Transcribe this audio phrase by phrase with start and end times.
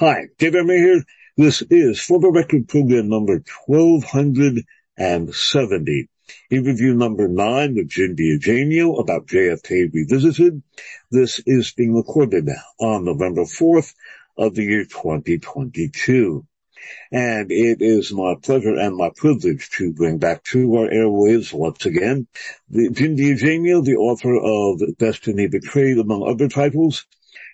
[0.00, 1.02] Hi, Dave Emory here.
[1.36, 6.08] This is For the Record program number 1270.
[6.52, 10.62] Interview number nine with Jim DiEugenio about JFK Revisited.
[11.10, 12.48] This is being recorded
[12.78, 13.92] on November 4th
[14.36, 16.46] of the year 2022.
[17.10, 21.86] And it is my pleasure and my privilege to bring back to our airwaves once
[21.86, 22.28] again
[22.70, 27.04] the Jim DiEugenio, the author of Destiny Betrayed, among other titles,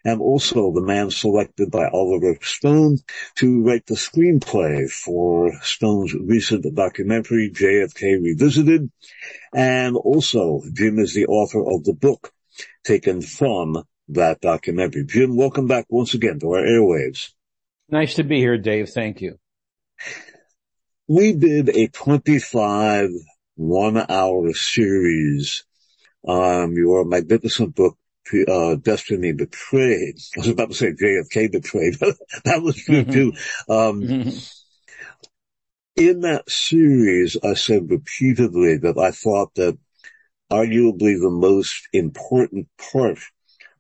[0.05, 2.99] and also the man selected by Oliver Stone
[3.37, 8.91] to write the screenplay for Stone's recent documentary, JFK Revisited.
[9.55, 12.33] And also, Jim is the author of the book
[12.85, 15.05] taken from that documentary.
[15.07, 17.31] Jim, welcome back once again to our airwaves.
[17.89, 18.91] Nice to be here, Dave.
[18.91, 19.39] Thank you.
[21.07, 23.11] We did a 25
[23.57, 25.65] one hour series
[26.23, 27.97] on your magnificent book,
[28.49, 30.19] uh, Destiny Betrayed.
[30.37, 31.97] I was about to say JFK Betrayed.
[32.01, 33.33] but that was true too.
[33.69, 34.03] Um,
[35.97, 39.79] in that series, I said repeatedly that I thought that
[40.51, 43.19] arguably the most important part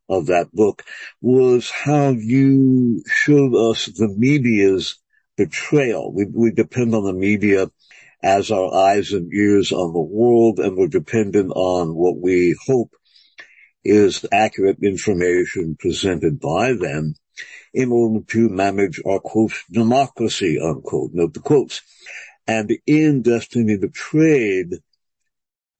[0.08, 0.82] of that book
[1.20, 4.98] was how you showed us the media's
[5.36, 6.12] betrayal.
[6.12, 7.70] We, we depend on the media
[8.22, 12.94] as our eyes and ears on the world, and we're dependent on what we hope
[13.84, 17.14] is accurate information presented by them
[17.72, 21.10] in order to manage our quote democracy unquote.
[21.12, 21.82] Note the quotes.
[22.46, 24.80] And in Destiny Betrayed,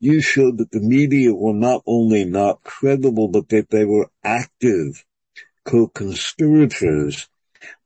[0.01, 5.05] you showed that the media were not only not credible, but that they were active
[5.65, 7.29] co-conspirators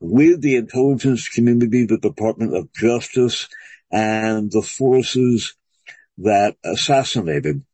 [0.01, 3.49] with the intelligence community, the Department of Justice,
[3.91, 5.55] and the forces
[6.19, 7.65] that assassinated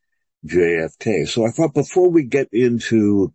[0.47, 1.29] JFK.
[1.29, 3.33] So I thought before we get into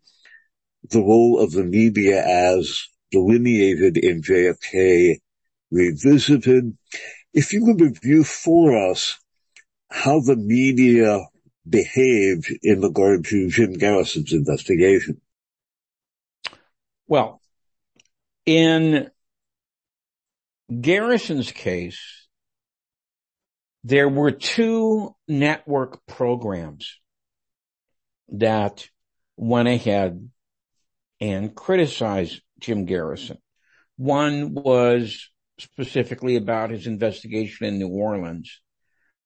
[0.89, 5.19] the role of the media as delineated in JFK
[5.71, 6.77] Revisited,
[7.33, 9.19] if you could review for us
[9.91, 11.19] how the media
[11.67, 15.21] behaved in regard to Jim Garrison's investigation.
[17.07, 17.41] Well,
[18.45, 19.09] in
[20.81, 22.18] Garrison's case,
[23.83, 26.99] there were two network programs
[28.29, 28.87] that
[29.37, 30.29] went ahead
[31.21, 33.37] and criticized Jim Garrison.
[33.97, 35.29] One was
[35.59, 38.61] specifically about his investigation in New Orleans.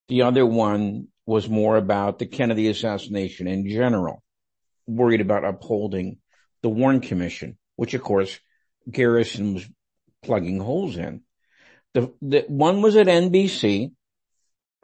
[0.07, 4.23] The other one was more about the Kennedy assassination in general,
[4.87, 6.17] worried about upholding
[6.61, 8.39] the Warren Commission, which of course
[8.89, 9.67] Garrison was
[10.23, 11.21] plugging holes in.
[11.93, 13.91] The, the one was at NBC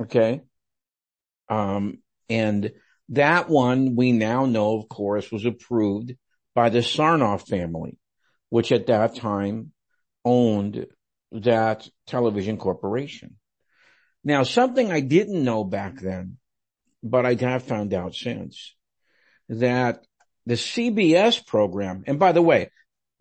[0.02, 0.42] Okay.
[1.50, 2.00] Um,
[2.30, 2.72] and
[3.10, 6.16] that one we now know, of course, was approved
[6.56, 7.98] by the Sarnoff family,
[8.50, 9.72] which at that time
[10.24, 10.86] owned
[11.32, 13.36] that television corporation.
[14.24, 16.38] Now, something I didn't know back then,
[17.02, 18.76] but I have found out since
[19.48, 20.06] that
[20.46, 22.70] the CBS program, and by the way,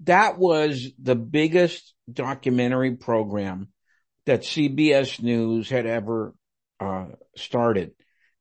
[0.05, 3.69] that was the biggest documentary program
[4.27, 6.35] that CBS News had ever
[6.81, 7.07] uh,
[7.37, 7.93] started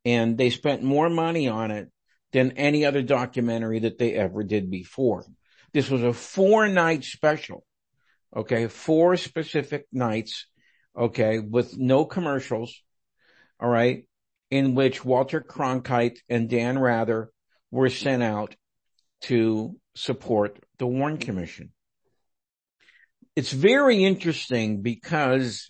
[0.08, 1.90] and they spent more money on it
[2.31, 5.25] than any other documentary that they ever did before.
[5.74, 7.66] This was a four night special.
[8.36, 8.68] Okay.
[8.68, 10.47] Four specific nights.
[10.97, 11.40] Okay.
[11.40, 12.81] With no commercials.
[13.59, 14.06] All right.
[14.50, 17.31] In which Walter Cronkite and Dan Rather
[17.70, 18.56] were sent out
[19.24, 21.74] to support the Warren Commission.
[23.36, 25.70] It's very interesting because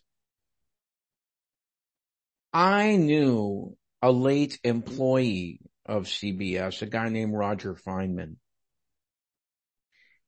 [2.53, 8.37] I knew a late employee of CBS, a guy named Roger Feinman.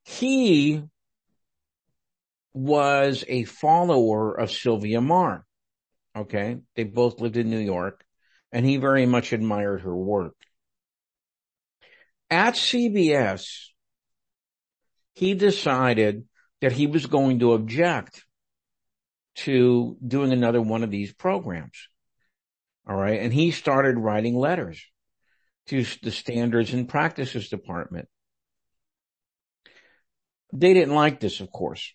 [0.04, 0.84] He
[2.54, 5.44] was a follower of Sylvia Meagher.
[6.16, 6.58] Okay.
[6.76, 8.04] They both lived in New York
[8.52, 10.36] and he very much admired her work.
[12.30, 13.68] At CBS,
[15.14, 16.26] he decided
[16.62, 18.24] that he was going to object
[19.36, 21.88] to doing another one of these programs.
[22.90, 23.22] All right.
[23.22, 24.84] And he started writing letters
[25.68, 28.08] to the standards and practices department.
[30.52, 31.94] They didn't like this, of course.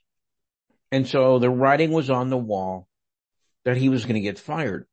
[0.93, 2.87] And so the writing was on the wall
[3.65, 4.87] that he was going to get fired.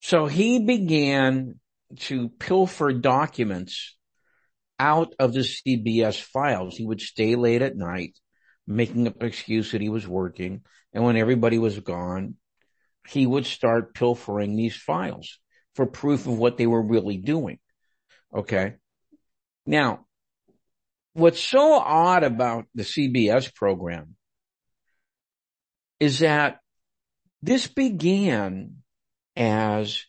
[0.00, 1.58] So he began
[1.96, 3.96] to pilfer documents
[4.78, 6.76] out of the CBS files.
[6.76, 8.16] He would stay late at night,
[8.68, 10.60] making up an excuse that he was working.
[10.92, 12.36] And when everybody was gone,
[13.08, 15.38] he would start pilfering these files
[15.74, 17.58] for proof of what they were really doing.
[18.34, 18.74] Okay.
[19.64, 20.06] Now,
[21.14, 24.16] what's so odd about the CBS program
[26.00, 26.60] is that
[27.42, 28.76] this began
[29.36, 30.04] as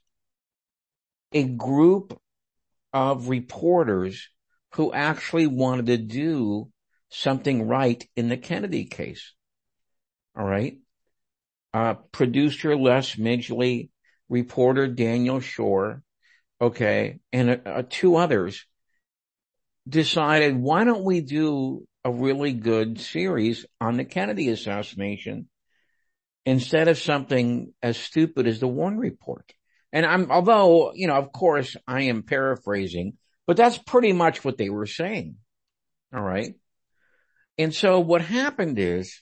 [1.31, 2.19] a group
[2.91, 4.27] of reporters
[4.73, 6.69] who actually wanted to do
[7.09, 9.33] something right in the Kennedy case.
[10.37, 10.77] All right.
[11.71, 13.89] Uh, producer Les Midgley,
[14.27, 16.01] reporter Daniel Schorr,
[16.59, 18.65] okay, and uh, uh, two others
[19.87, 25.47] decided, why don't we do a really good series on the Kennedy assassination
[26.45, 29.53] instead of something as stupid as the Warren report?
[29.91, 33.13] And I'm, although, you know, of course I am paraphrasing,
[33.45, 35.35] but that's pretty much what they were saying.
[36.13, 36.55] All right.
[37.57, 39.21] And so what happened is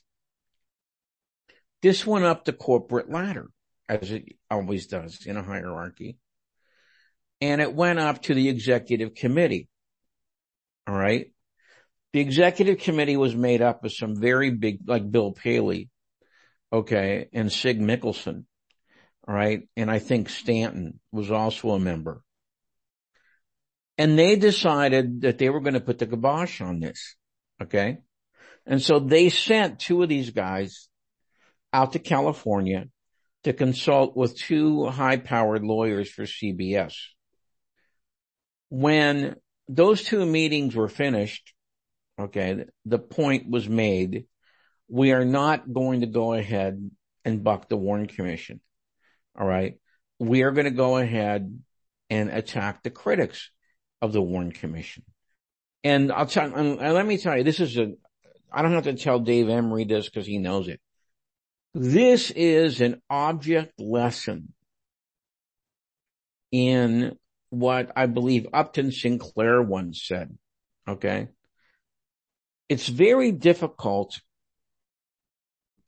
[1.81, 3.50] this went up the corporate ladder
[3.89, 6.18] as it always does in a hierarchy.
[7.39, 9.69] And it went up to the executive committee.
[10.88, 11.31] All right.
[12.13, 15.89] The executive committee was made up of some very big, like Bill Paley.
[16.74, 17.29] Okay.
[17.31, 18.45] And Sig Mickelson.
[19.27, 19.68] All right.
[19.75, 22.21] And I think Stanton was also a member.
[23.97, 27.15] And they decided that they were going to put the kibosh on this.
[27.62, 27.97] Okay.
[28.65, 30.89] And so they sent two of these guys
[31.77, 32.88] out to California
[33.44, 36.95] to consult with two high powered lawyers for CBS.
[38.69, 39.35] When
[39.69, 41.53] those two meetings were finished,
[42.19, 44.25] okay, the point was made.
[44.89, 46.89] We are not going to go ahead
[47.24, 48.59] and buck the Warren Commission.
[49.39, 49.75] All right.
[50.18, 51.62] We are going to go ahead
[52.09, 53.51] and attack the critics
[54.01, 55.03] of the Warren Commission.
[55.83, 57.91] And I'll tell, and let me tell you, this is a,
[58.51, 60.81] I don't have to tell Dave Emory this because he knows it.
[61.79, 64.51] This is an object lesson
[66.51, 67.15] in
[67.51, 70.35] what I believe Upton Sinclair once said.
[70.88, 71.27] Okay.
[72.68, 74.19] It's very difficult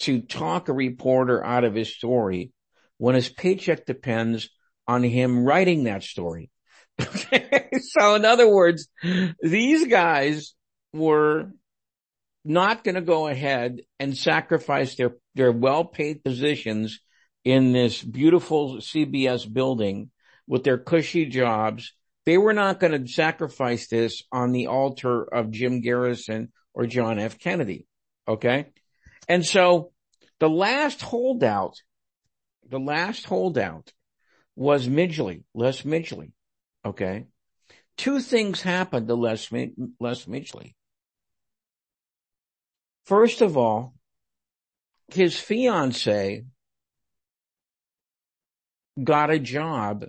[0.02, 2.52] to talk a reporter out of his story
[3.00, 4.52] when his paycheck depends
[4.88, 6.52] on him writing that story.
[7.02, 8.90] Okay, so in other words,
[9.42, 10.54] these guys
[10.94, 11.50] were
[12.46, 17.00] not going to go ahead and sacrifice their, their well-paid positions
[17.44, 20.12] in this beautiful CBS building
[20.48, 21.94] with their cushy jobs.
[22.26, 27.20] They were not going to sacrifice this on the altar of Jim Garrison or John
[27.20, 27.40] F.
[27.40, 27.88] Kennedy.
[28.28, 28.68] Okay.
[29.28, 29.92] And so
[30.40, 31.76] the last holdout
[32.70, 33.92] the last holdout
[34.56, 36.32] was Midgley, Les Midgley.
[36.86, 37.26] Okay.
[37.98, 40.76] Two things happened to Les, Les Midgley.
[43.10, 43.96] First of all,
[45.12, 46.44] his fiance
[49.04, 50.06] got a job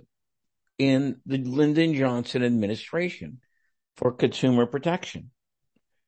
[0.77, 3.39] in the Lyndon Johnson administration
[3.97, 5.31] for consumer protection.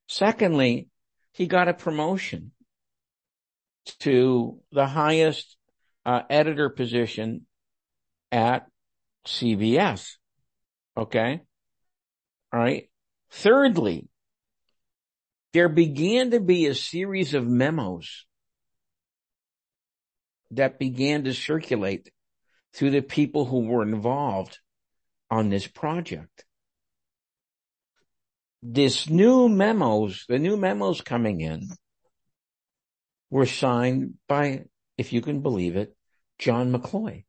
[0.08, 0.88] Secondly,
[1.32, 2.52] he got a promotion
[4.02, 5.58] to the highest
[6.06, 7.48] uh, editor position
[8.32, 8.68] at
[9.26, 10.18] CBS.
[10.96, 11.42] Okay.
[12.54, 12.88] All right.
[13.32, 14.10] Thirdly,
[15.54, 18.26] there began to be a series of memos
[20.52, 22.12] that began to circulate
[22.74, 24.60] through the people who were involved
[25.30, 26.44] on this project.
[28.64, 31.70] This new memos, the new memos coming in
[33.30, 34.66] were signed by
[34.98, 35.96] if you can believe it,
[36.40, 37.26] John McCloy.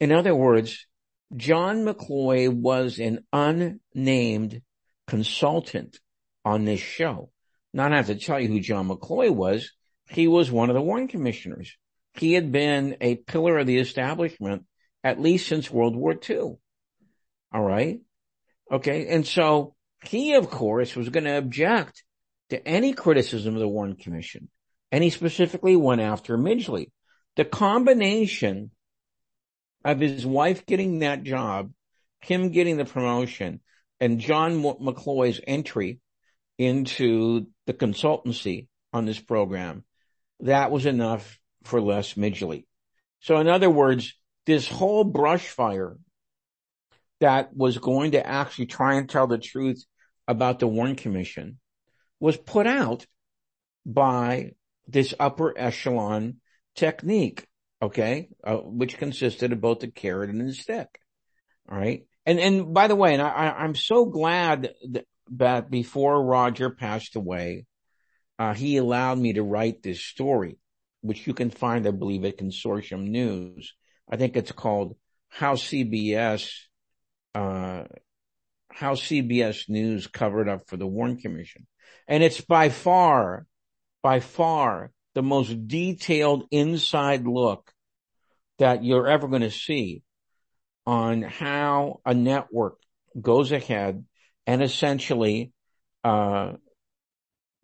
[0.00, 0.86] In other words,
[1.36, 4.62] John McCloy was an unnamed
[5.06, 5.98] consultant
[6.48, 7.30] on this show.
[7.72, 9.72] Not have to tell you who John McCloy was.
[10.08, 11.76] He was one of the Warren commissioners.
[12.14, 14.64] He had been a pillar of the establishment
[15.04, 16.56] at least since World War II.
[17.52, 18.00] All right.
[18.70, 19.08] Okay.
[19.08, 19.74] And so
[20.04, 22.02] he, of course, was going to object
[22.50, 24.48] to any criticism of the Warren Commission
[24.90, 26.90] and he specifically went after Midgley.
[27.36, 28.70] The combination
[29.84, 31.72] of his wife getting that job,
[32.20, 33.60] him getting the promotion,
[34.00, 36.00] and John McCloy's entry
[36.58, 39.84] into the consultancy on this program,
[40.40, 42.66] that was enough for Les Midgley.
[43.20, 44.14] So in other words,
[44.46, 45.96] this whole brush fire
[47.20, 49.84] that was going to actually try and tell the truth
[50.26, 51.58] about the Warren Commission
[52.20, 53.06] was put out
[53.84, 54.52] by
[54.86, 56.36] this upper echelon
[56.74, 57.46] technique,
[57.82, 60.88] okay, uh, which consisted of both the carrot and the stick.
[61.70, 62.06] All right.
[62.24, 67.66] And, and by the way, and I, I'm so glad that before Roger passed away,
[68.38, 70.58] uh, he allowed me to write this story,
[71.00, 73.74] which you can find, I believe, at Consortium News.
[74.08, 74.96] I think it's called
[75.28, 76.50] How CBS,
[77.34, 77.84] uh,
[78.70, 81.66] how CBS News covered up for the Warren Commission.
[82.06, 83.46] And it's by far,
[84.02, 87.72] by far the most detailed inside look
[88.58, 90.02] that you're ever going to see
[90.86, 92.78] on how a network
[93.20, 94.04] goes ahead
[94.48, 95.52] and essentially
[96.04, 96.52] uh,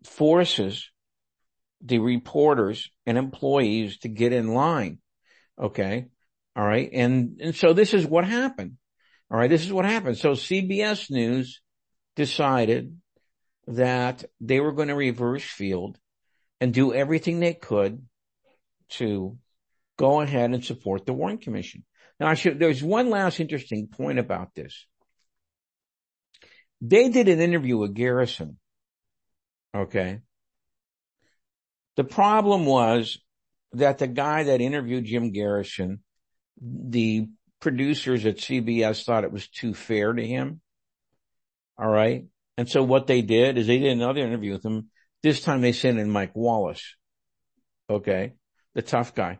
[0.03, 0.91] forces
[1.83, 4.99] the reporters and employees to get in line.
[5.59, 6.05] Okay.
[6.55, 6.87] All right.
[6.93, 8.77] And, and so this is what happened.
[9.31, 9.49] All right.
[9.49, 10.19] This is what happened.
[10.19, 11.59] So CBS News
[12.15, 12.95] decided
[13.65, 15.97] that they were going to reverse field
[16.61, 18.05] and do everything they could
[18.89, 19.39] to
[19.97, 21.83] go ahead and support the Warren Commission.
[22.19, 24.85] Now I should, there's one last interesting point about this.
[26.87, 28.57] They did an interview with Garrison.
[29.75, 30.19] Okay.
[31.95, 33.17] The problem was
[33.73, 36.03] that the guy that interviewed Jim Garrison,
[36.61, 37.27] the
[37.59, 40.61] producers at CBS thought it was too fair to him.
[41.77, 42.25] All right.
[42.57, 44.89] And so what they did is they did another interview with him.
[45.23, 46.95] This time they sent in Mike Wallace.
[47.89, 48.33] Okay.
[48.75, 49.39] The tough guy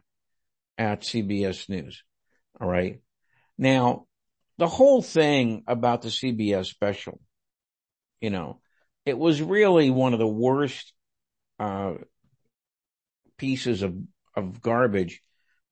[0.78, 2.04] at CBS News.
[2.60, 3.02] All right.
[3.58, 4.08] Now,
[4.58, 7.20] the whole thing about the CBS special,
[8.25, 8.60] you know,
[9.05, 10.91] it was really one of the worst,
[11.60, 11.94] uh,
[13.38, 13.96] pieces of,
[14.36, 15.22] of garbage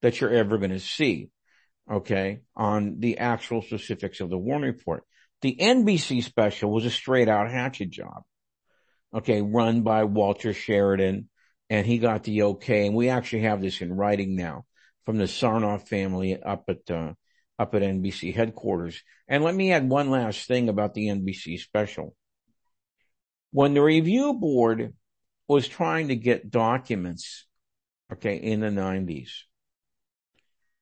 [0.03, 1.31] that you're ever going to see.
[1.91, 2.41] Okay.
[2.55, 5.03] On the actual specifics of the Warren report.
[5.41, 8.21] The NBC special was a straight out hatchet job.
[9.15, 9.41] Okay.
[9.41, 11.27] Run by Walter Sheridan
[11.71, 12.85] and he got the okay.
[12.85, 14.65] And we actually have this in writing now
[15.07, 17.13] from the Sarnoff family up at, uh,
[17.57, 19.01] up at NBC headquarters.
[19.27, 22.15] And let me add one last thing about the NBC special.
[23.53, 24.93] When the review board
[25.47, 27.45] was trying to get documents
[28.13, 29.31] okay, in the 90s.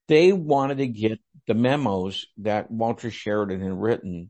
[0.08, 4.30] They wanted to get the memos that Walter Sheridan had written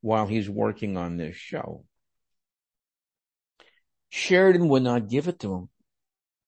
[0.00, 1.84] while he's working on this show.
[4.10, 5.68] Sheridan would not give it to him.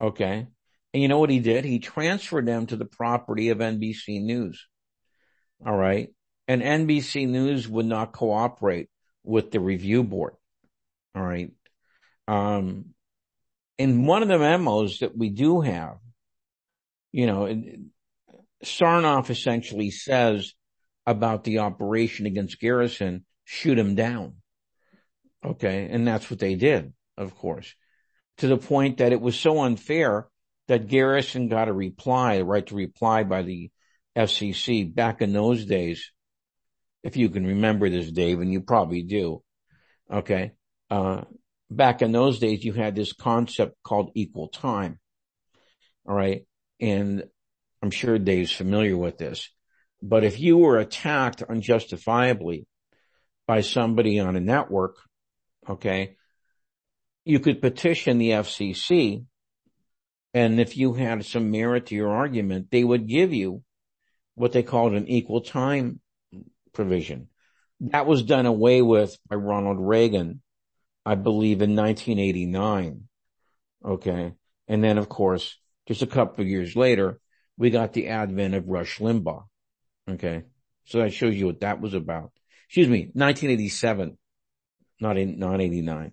[0.01, 0.47] Okay.
[0.93, 1.65] And you know what he did?
[1.65, 4.67] He transferred them to the property of NBC News.
[5.65, 6.09] All right.
[6.47, 8.89] And NBC News would not cooperate
[9.23, 10.35] with the review board.
[11.15, 11.51] All right.
[12.27, 12.87] Um,
[13.79, 15.99] in one of the memos that we do have,
[17.13, 17.63] you know,
[18.65, 20.55] Sarnoff essentially says
[21.07, 24.37] about the operation against Garrison, shoot him down.
[25.45, 25.89] Okay.
[25.91, 27.75] And that's what they did, of course,
[28.39, 30.29] to the point that it was so unfair
[30.69, 33.71] that Garrison got a reply, the right to reply by the
[34.17, 36.11] FCC back in those days.
[37.03, 39.43] If you can remember this, Dave, and you probably do.
[40.11, 40.53] Okay.
[40.95, 41.25] Uh,
[41.73, 45.01] back in those days, you had this concept called equal time.
[46.07, 46.47] All right.
[46.81, 47.25] And
[47.83, 49.51] I'm sure Dave's familiar with this,
[50.01, 52.69] but if you were attacked unjustifiably
[53.49, 54.95] by somebody on a network,
[55.69, 56.15] okay,
[57.25, 59.25] you could petition the FCC.
[60.33, 63.65] And if you had some merit to your argument, they would give you
[64.37, 65.99] what they called an equal time
[66.73, 67.31] provision.
[67.81, 70.41] That was done away with by Ronald Reagan
[71.05, 73.09] I believe in 1989.
[73.85, 74.35] Okay.
[74.69, 77.21] And then of course, just a couple of years later,
[77.57, 79.45] we got the advent of Rush Limbaugh.
[80.11, 80.45] Okay.
[80.87, 82.33] So that shows you what that was about.
[82.69, 84.19] Excuse me, 1987,
[85.01, 86.13] not in, not 89.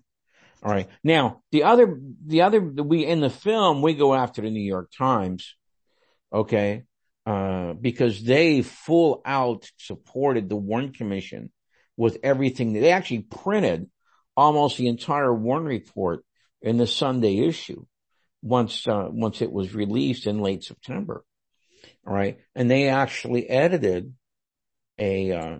[0.62, 0.88] All right.
[1.02, 4.90] Now, the other, the other, we, in the film, we go after the New York
[4.96, 5.56] Times.
[6.32, 6.84] Okay.
[7.26, 11.50] Uh, because they full out supported the Warren Commission
[11.96, 12.72] with everything.
[12.72, 13.88] That they actually printed
[14.36, 16.24] almost the entire Warren report
[16.60, 17.84] in the Sunday issue
[18.42, 21.24] once, uh, once it was released in late September.
[22.06, 22.38] All right.
[22.54, 24.14] And they actually edited
[24.98, 25.58] a, uh,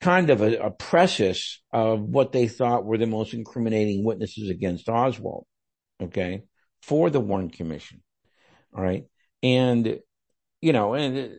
[0.00, 4.88] kind of a, a preface of what they thought were the most incriminating witnesses against
[4.88, 5.46] Oswald.
[6.02, 6.44] Okay.
[6.82, 8.02] For the Warren Commission.
[8.74, 9.06] All right.
[9.42, 10.00] And,
[10.60, 11.38] you know, and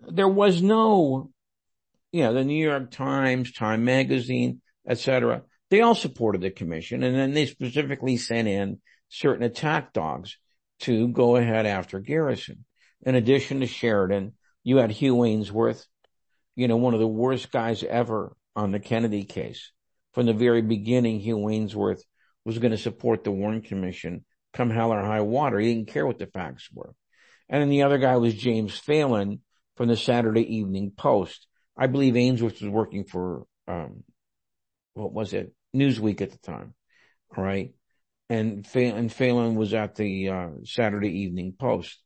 [0.00, 1.30] there was no,
[2.12, 5.42] you know, the New York Times, Time Magazine, etc.
[5.70, 10.38] They all supported the commission and then they specifically sent in certain attack dogs
[10.80, 12.64] to go ahead after Garrison.
[13.02, 15.86] In addition to Sheridan, you had Hugh Aynesworth,
[16.56, 19.72] you know, one of the worst guys ever on the Kennedy case.
[20.12, 22.02] From the very beginning, Hugh Aynesworth
[22.44, 24.24] was going to support the Warren Commission
[24.54, 25.58] come hell or high water.
[25.58, 26.94] He didn't care what the facts were.
[27.48, 29.40] And then the other guy was James Phelan
[29.76, 31.46] from the Saturday Evening Post.
[31.76, 34.04] I believe Aynesworth was working for um,
[34.94, 35.52] what was it?
[35.74, 36.74] Newsweek at the time.
[37.36, 37.74] All right.
[38.30, 41.98] And, and Phelan was at the, uh, Saturday Evening Post.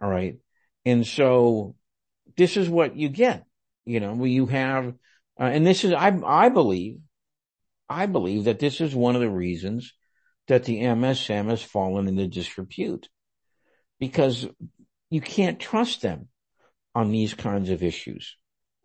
[0.00, 0.36] All right.
[0.84, 1.74] And so
[2.36, 3.44] this is what you get,
[3.86, 4.94] you know, where you have
[5.40, 6.98] Uh, and this is, I, I believe,
[7.88, 9.92] I believe that this is one of the reasons
[10.46, 13.08] that the MSM has fallen into disrepute
[13.98, 14.46] because
[15.10, 16.28] you can't trust them
[16.94, 18.36] on these kinds of issues,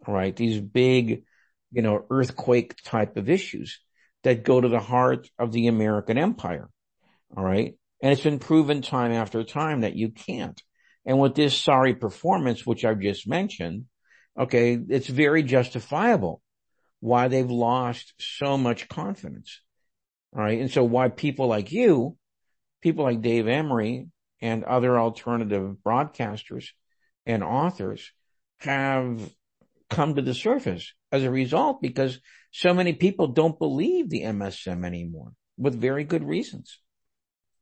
[0.08, 0.36] right?
[0.36, 1.24] These big,
[1.72, 3.80] you know, earthquake type of issues
[4.24, 6.70] that go to the heart of the American empire.
[7.36, 7.76] All right.
[8.02, 10.62] And it's been proven time after time that you can't.
[11.06, 13.86] And with this sorry performance, which I've just mentioned,
[14.38, 16.42] okay, it's very justifiable
[17.00, 19.62] why they've lost so much confidence.
[20.36, 20.60] All right.
[20.60, 22.18] And so why people like you,
[22.82, 24.08] people like Dave Emory
[24.42, 26.68] and other alternative broadcasters
[27.26, 28.12] and authors
[28.60, 29.20] have
[29.90, 32.20] come to the surface as a result because
[32.52, 36.80] so many people don't believe the MSM anymore with very good reasons.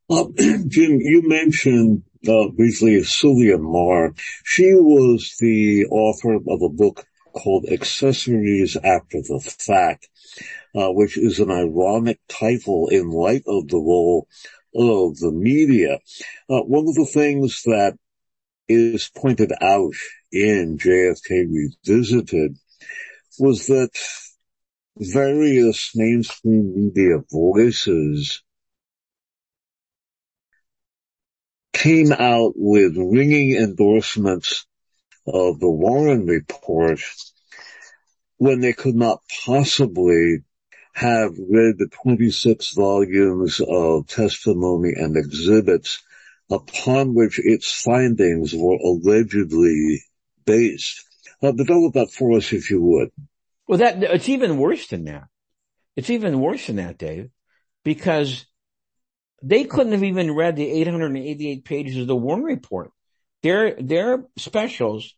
[0.09, 4.17] Uh, Jim, you mentioned uh, briefly Sylvia Meagher.
[4.45, 10.07] She was the author of a book called Accessories After the Fact,
[10.75, 14.27] uh, which is an ironic title in light of the role
[14.73, 15.99] of the media.
[16.49, 17.97] Uh, one of the things that
[18.67, 19.93] is pointed out
[20.31, 22.57] in JFK Revisited
[23.39, 23.91] was that
[24.97, 28.43] various mainstream media voices
[31.73, 34.65] came out with ringing endorsements
[35.27, 36.99] of the Warren report
[38.37, 40.39] when they could not possibly
[40.93, 46.01] have read the 26 volumes of testimony and exhibits
[46.49, 50.01] upon which its findings were allegedly
[50.45, 51.03] based.
[51.41, 53.09] Uh, develop that for us if you would.
[53.67, 55.25] Well, that, it's even worse than that.
[55.95, 57.29] It's even worse than that, Dave,
[57.83, 58.45] because
[59.43, 62.91] they couldn't have even read the 888 pages of the Warren report.
[63.43, 65.13] Their, their specials,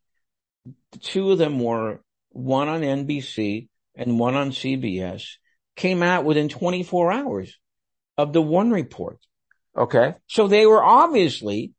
[1.02, 5.36] two of them were one on NBC and one on CBS,
[5.76, 7.58] came out within 24 hours
[8.18, 9.20] of the Warren report.
[9.80, 10.16] Okay.
[10.28, 11.72] So they were obviously,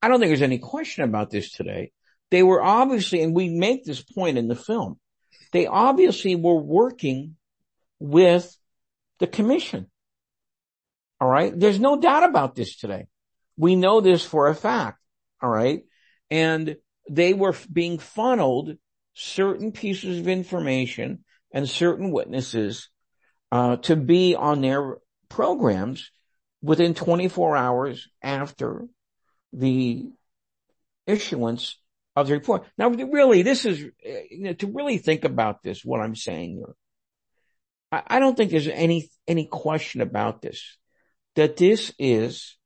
[0.00, 1.90] I don't think there's any question about this today.
[2.30, 5.00] They were obviously, and we make this point in the film,
[5.52, 7.36] they obviously were working
[7.98, 8.56] with
[9.18, 9.90] the commission.
[11.20, 11.52] All right.
[11.54, 13.08] There's no doubt about this today.
[13.56, 14.98] We know this for a fact.
[15.42, 15.82] All right.
[16.30, 16.76] And
[17.10, 18.76] they were being funneled
[19.14, 22.88] certain pieces of information and certain witnesses
[23.50, 24.98] uh, to be on their
[25.28, 26.12] programs
[26.62, 28.86] within 24 hours after
[29.52, 30.10] the
[31.06, 31.76] issuance
[32.16, 32.66] of the report.
[32.76, 36.74] Now, really, this is, you know, to really think about this, what I'm saying here.
[37.92, 40.76] I, I don't think there's any, any question about this,
[41.36, 42.56] that this is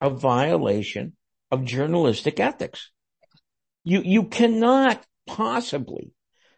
[0.00, 1.16] a violation
[1.50, 2.90] of journalistic ethics.
[3.84, 6.12] You, you cannot possibly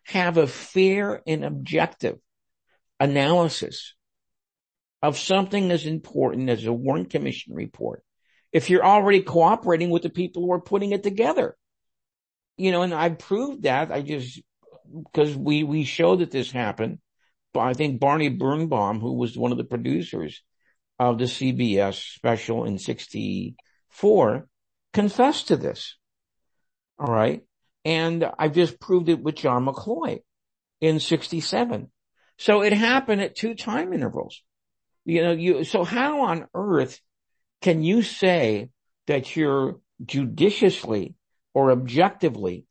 [0.05, 2.19] have a fair and objective
[3.01, 3.95] analysis
[5.05, 8.03] of something as important as a Warren Commission report
[8.53, 11.59] if you're already cooperating with the people who are putting it together.
[12.57, 13.93] You know, and I proved that.
[13.93, 14.41] I just,
[14.91, 17.01] because we, we showed that this happened.
[17.53, 20.41] But I think Barney Birnbaum, who was one of the producers
[20.99, 24.49] of the CBS special in 64,
[24.95, 25.99] confessed to this.
[26.99, 27.43] All right.
[27.85, 30.21] And I just proved it with John McCloy
[30.81, 31.91] in 67.
[32.39, 34.41] So it happened at two time intervals.
[35.05, 37.01] You know, you, so how on earth
[37.61, 38.71] can you say
[39.07, 41.15] that you're judiciously
[41.53, 42.65] or objectively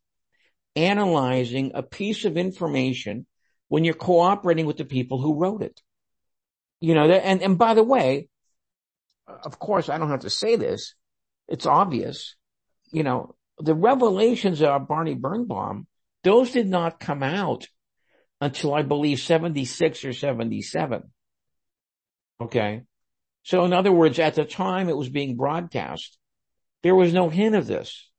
[0.75, 3.25] analyzing a piece of information
[3.67, 5.79] when you're cooperating with the people who wrote it?
[6.81, 8.27] You know, and, and by the way,
[9.27, 10.95] of course, I don't have to say this.
[11.47, 12.35] It's obvious.
[12.91, 15.87] You know, the revelations of Barney Birnbaum,
[16.23, 17.67] those did not come out
[18.41, 21.03] until I believe 76 or 77.
[22.41, 22.83] Okay.
[23.43, 26.17] So in other words, at the time it was being broadcast,
[26.81, 28.09] there was no hint of this,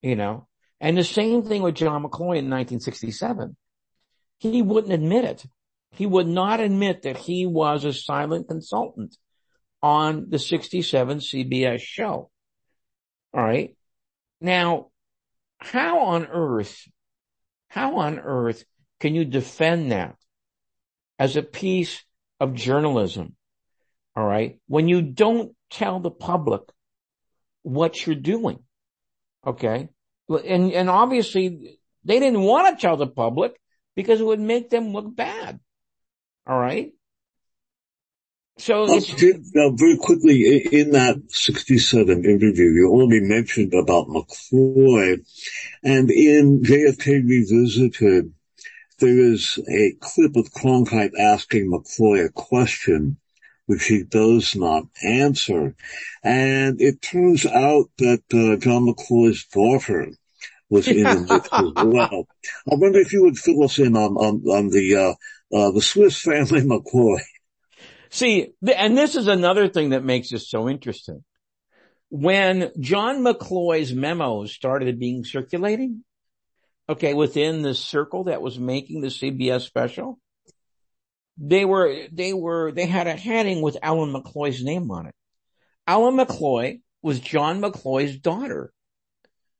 [0.00, 0.46] you know,
[0.80, 3.56] and the same thing with John McCloy in 1967.
[4.38, 5.44] He wouldn't admit it.
[5.92, 9.16] He would not admit that he was a silent consultant
[9.82, 12.30] on the 67 CBS show.
[13.34, 13.76] All right.
[14.40, 14.88] Now,
[15.58, 16.88] how on earth,
[17.68, 18.64] how on earth
[19.00, 20.16] can you defend that
[21.18, 22.02] as a piece
[22.42, 23.36] of journalism?
[24.16, 24.58] All right.
[24.66, 26.62] When you don't tell the public
[27.62, 28.58] what you're doing.
[29.46, 29.88] Okay.
[30.28, 33.54] And, and obviously they didn't want to tell the public
[33.94, 35.60] because it would make them look bad.
[36.46, 36.92] All right.
[38.58, 45.24] So now, very quickly, in that 67 interview, you only mentioned about McCloy,
[45.82, 48.34] and in JFK Revisited,
[48.98, 53.18] there is a clip of Cronkite asking McCloy a question
[53.66, 55.74] which he does not answer.
[56.22, 60.08] And it turns out that uh, John McCloy's daughter
[60.68, 62.26] was in the mix as well.
[62.70, 65.82] I wonder if you would fill us in on, on, on the, uh, uh, the
[65.82, 67.20] Swiss family McCloy.
[68.10, 71.24] See, and this is another thing that makes this so interesting.
[72.10, 76.04] When John McCloy's memos started being circulating,
[76.92, 80.18] okay, within the circle that was making the CBS special,
[81.36, 85.14] they were, they were, they had a heading with Ellen McCloy's name on it.
[85.86, 88.72] Ellen McCloy was John McCloy's daughter.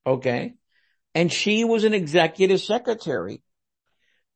[0.07, 0.55] Okay.
[1.15, 3.43] And she was an executive secretary.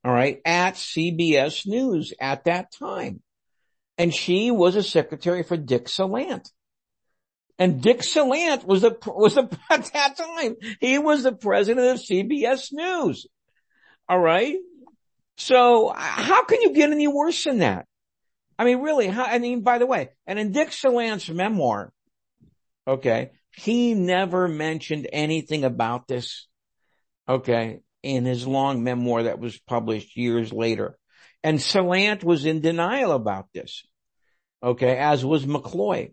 [0.04, 0.40] All right.
[0.44, 3.22] At CBS News at that time
[3.98, 6.50] and she was a secretary for Dick Salant.
[7.58, 11.98] And Dick Salant was the, was the, at that time, he was the president of
[11.98, 13.26] CBS News.
[14.08, 14.56] All right.
[15.38, 17.86] So how can you get any worse than that?
[18.58, 21.92] I mean, really, how, I mean, by the way, and in Dick Salant's memoir,
[22.86, 26.46] okay, he never mentioned anything about this,
[27.28, 30.96] okay, in his long memoir that was published years later.
[31.42, 33.84] And Salant was in denial about this.
[34.62, 34.96] Okay.
[34.96, 36.12] As was McCloy.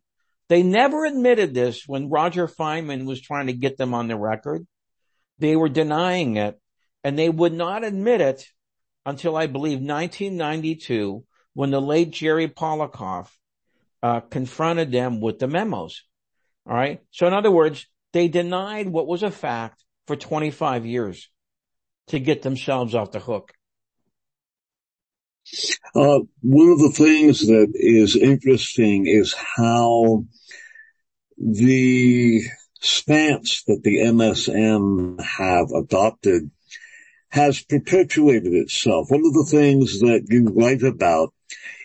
[0.54, 4.68] They never admitted this when Roger Feinman was trying to get them on the record.
[5.40, 6.62] They were denying it
[7.04, 8.46] and they would not admit it
[9.04, 13.30] until I believe 1992 when the late Jerry Policoff
[14.04, 16.04] uh, confronted them with the memos.
[16.70, 17.02] All right.
[17.10, 21.32] So in other words, they denied what was a fact for 25 years
[22.10, 23.54] to get themselves off the hook.
[25.96, 30.26] Uh, one of the things that is interesting is how
[31.38, 32.42] the
[32.80, 36.50] stance that the MSM have adopted
[37.30, 39.10] has perpetuated itself.
[39.10, 41.34] One of the things that you write about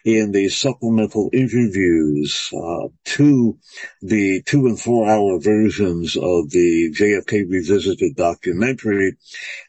[0.08, 3.58] in the supplemental interviews uh, to
[4.00, 9.18] the two and four hour versions of the JFK Revisited documentary,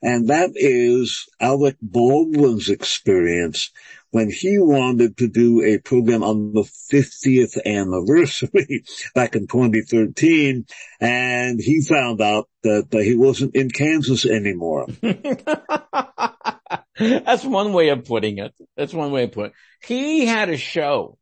[0.01, 3.71] and that is Alec Baldwin's experience
[4.11, 10.65] when he wanted to do a program on the 50th anniversary back in 2013
[11.01, 14.87] and he found out that uh, he wasn't in Kansas anymore.
[17.25, 18.53] That's one way of putting it.
[18.75, 19.87] That's one way of putting it.
[19.87, 21.17] He had a show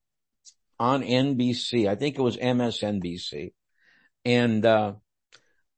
[0.79, 1.87] on NBC.
[1.87, 3.53] I think it was MSNBC.
[4.25, 4.93] And, uh,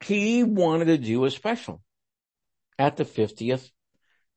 [0.04, 1.82] he wanted to do a special
[2.78, 3.70] at the 50th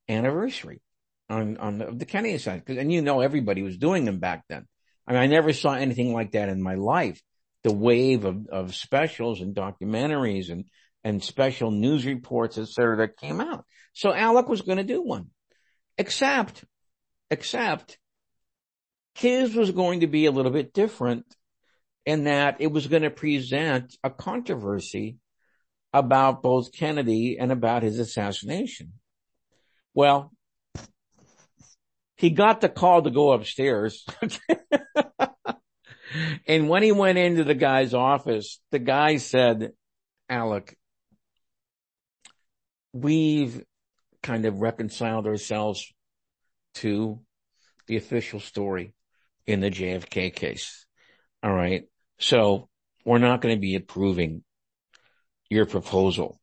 [0.09, 0.83] anniversary
[1.29, 2.65] on, on the, the Kennedy side.
[2.67, 4.67] And you know, everybody was doing them back then.
[5.07, 7.23] I mean, I never saw anything like that in my life.
[7.63, 10.65] The wave of, of specials and documentaries and,
[11.05, 13.65] and special news reports, et cetera, that came out.
[13.93, 15.31] So Alec was going to do one.
[15.99, 16.65] Except,
[17.31, 17.99] except
[19.15, 21.25] his was going to be a little bit different
[22.05, 25.19] in that it was going to present a controversy
[25.93, 28.95] about both Kennedy and about his assassination.
[29.95, 30.33] Well,
[32.17, 34.05] he got the call to go upstairs.
[36.47, 39.73] and when he went into the guy's office, the guy said,
[40.29, 40.77] Alec,
[42.93, 43.63] we've
[44.23, 45.93] kind of reconciled ourselves
[46.75, 47.21] to
[47.87, 48.95] the official story
[49.47, 50.87] in the JFK case.
[51.43, 51.85] All right.
[52.19, 52.69] So
[53.05, 54.45] we're not going to be approving
[55.51, 56.39] your proposal.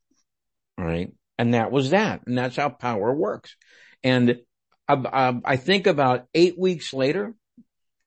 [0.77, 1.11] All right.
[1.37, 2.21] And that was that.
[2.27, 3.55] And that's how power works.
[4.03, 4.39] And
[4.87, 7.33] I, I think about eight weeks later,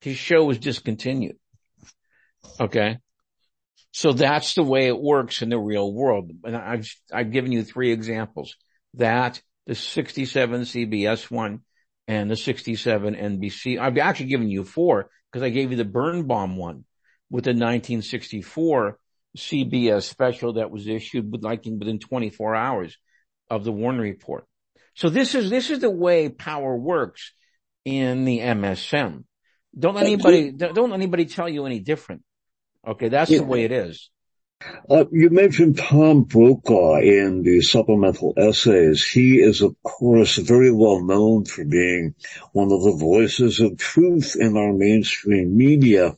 [0.01, 1.37] his show was discontinued.
[2.61, 2.99] Okay.
[3.93, 6.31] So that's the way it works in the real world.
[6.45, 8.57] And I've, I've given you three examples
[8.95, 11.61] that the 67 CBS one
[12.09, 13.79] and the 67 NBC.
[13.79, 16.85] I've actually given you four because I gave you the Birnbaum one
[17.31, 18.99] with the 1964
[19.37, 22.97] CBS special that was issued with like within 24 hours
[23.49, 24.45] of the Warren report.
[24.95, 27.33] So this is, this is the way power works
[27.85, 29.25] in the MSM.
[29.79, 32.23] Don't let anybody, don't let anybody tell you any different.
[32.87, 33.09] Okay.
[33.09, 33.39] That's yeah.
[33.39, 34.11] the way it is.
[34.89, 39.05] Uh, you mentioned Tom Brokaw in the supplemental essays.
[39.07, 42.15] He is, of course, very well known for being
[42.53, 46.17] one of the voices of truth in our mainstream media.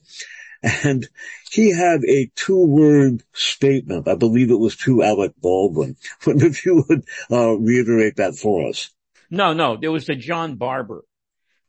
[0.62, 1.06] And
[1.50, 4.08] he had a two-word statement.
[4.08, 5.96] I believe it was to Alec Baldwin.
[6.26, 8.90] if you would uh, reiterate that for us.
[9.30, 11.04] No, no, it was to John Barbour.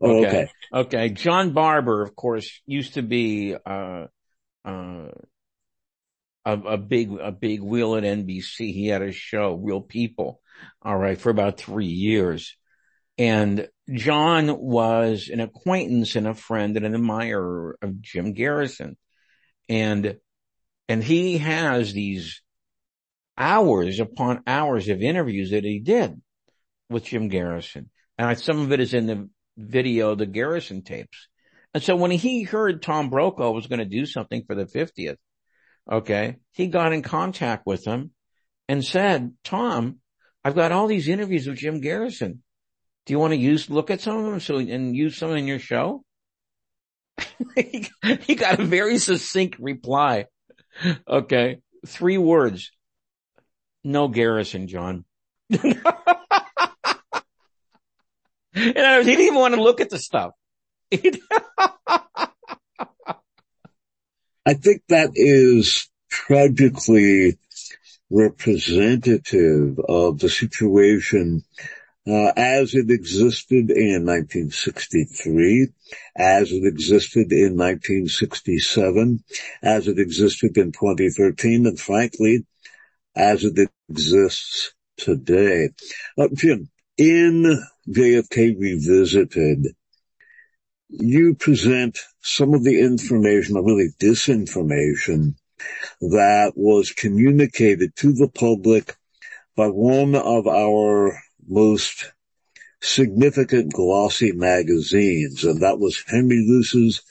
[0.01, 0.27] Oh, okay.
[0.27, 0.49] okay.
[0.73, 1.09] Okay.
[1.09, 4.07] John Barbour, of course, used to be, uh,
[4.63, 5.07] uh,
[6.45, 8.73] a, a, big, a big wheel at NBC.
[8.73, 10.41] He had a show, Real People.
[10.81, 11.19] All right.
[11.19, 12.55] For about three years.
[13.17, 18.97] And John was an acquaintance and a friend and an admirer of Jim Garrison.
[19.69, 20.17] And,
[20.87, 22.41] and he has these
[23.37, 26.21] hours upon hours of interviews that he did
[26.89, 27.89] with Jim Garrison.
[28.17, 31.27] And some of it is in the video, the Garrison tapes.
[31.73, 35.17] And so when he heard Tom Brokaw was going to do something for the 50th,
[35.91, 38.11] okay, he got in contact with him
[38.67, 39.97] and said, Tom,
[40.43, 42.43] I've got all these interviews with Jim Garrison.
[43.05, 45.47] Do you want to use, look at some of them so, and use some in
[45.47, 46.03] your show?
[47.55, 50.25] he got a very succinct reply.
[51.07, 51.59] Okay.
[51.85, 52.71] Three words.
[53.83, 55.05] No Garrison, John.
[55.49, 55.61] and
[58.53, 60.31] he didn't even want to look at the stuff.
[64.45, 67.37] I think that is tragically
[68.11, 71.43] representative of the situation
[72.07, 75.69] uh, as it existed in 1963,
[76.15, 79.23] as it existed in 1967,
[79.63, 82.45] as it existed in 2013, and frankly,
[83.15, 85.69] as it exists today.
[86.17, 89.75] Uh, Jim, in JFK Revisited,
[90.89, 95.35] you present some of the information, or really disinformation,
[96.01, 98.95] that was communicated to the public
[99.55, 101.17] by one of our
[101.47, 102.11] most
[102.81, 107.01] significant glossy magazines, and that was Henry Luce's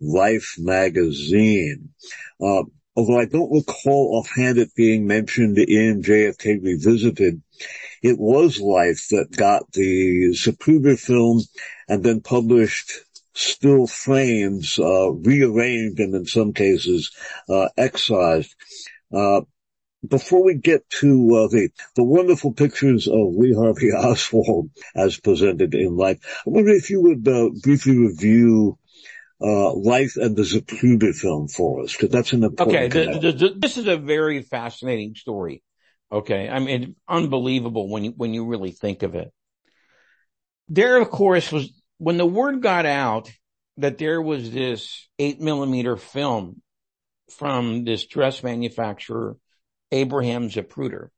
[0.00, 1.90] Life magazine.
[2.40, 2.62] Uh,
[2.96, 7.42] although I don't recall offhand it being mentioned in JFK Revisited,
[8.02, 11.42] it was Life that got the Zapruder film
[11.86, 12.92] and then published
[13.34, 17.10] still frames, uh, rearranged and in some cases,
[17.48, 18.54] uh, excised.
[19.14, 19.42] Uh,
[20.06, 25.74] before we get to uh, the the wonderful pictures of Lee Harvey Oswald as presented
[25.74, 28.78] in life, I wonder if you would uh, briefly review
[29.42, 32.94] uh, Life and the Zapruder film for us, because that's an important.
[32.94, 35.62] Okay, the, the, the, this is a very fascinating story.
[36.12, 39.32] Okay, I mean, unbelievable when you when you really think of it.
[40.68, 43.30] There, of course, was when the word got out
[43.76, 46.62] that there was this eight millimeter film
[47.28, 49.36] from this dress manufacturer
[49.92, 51.08] Abraham Zapruder.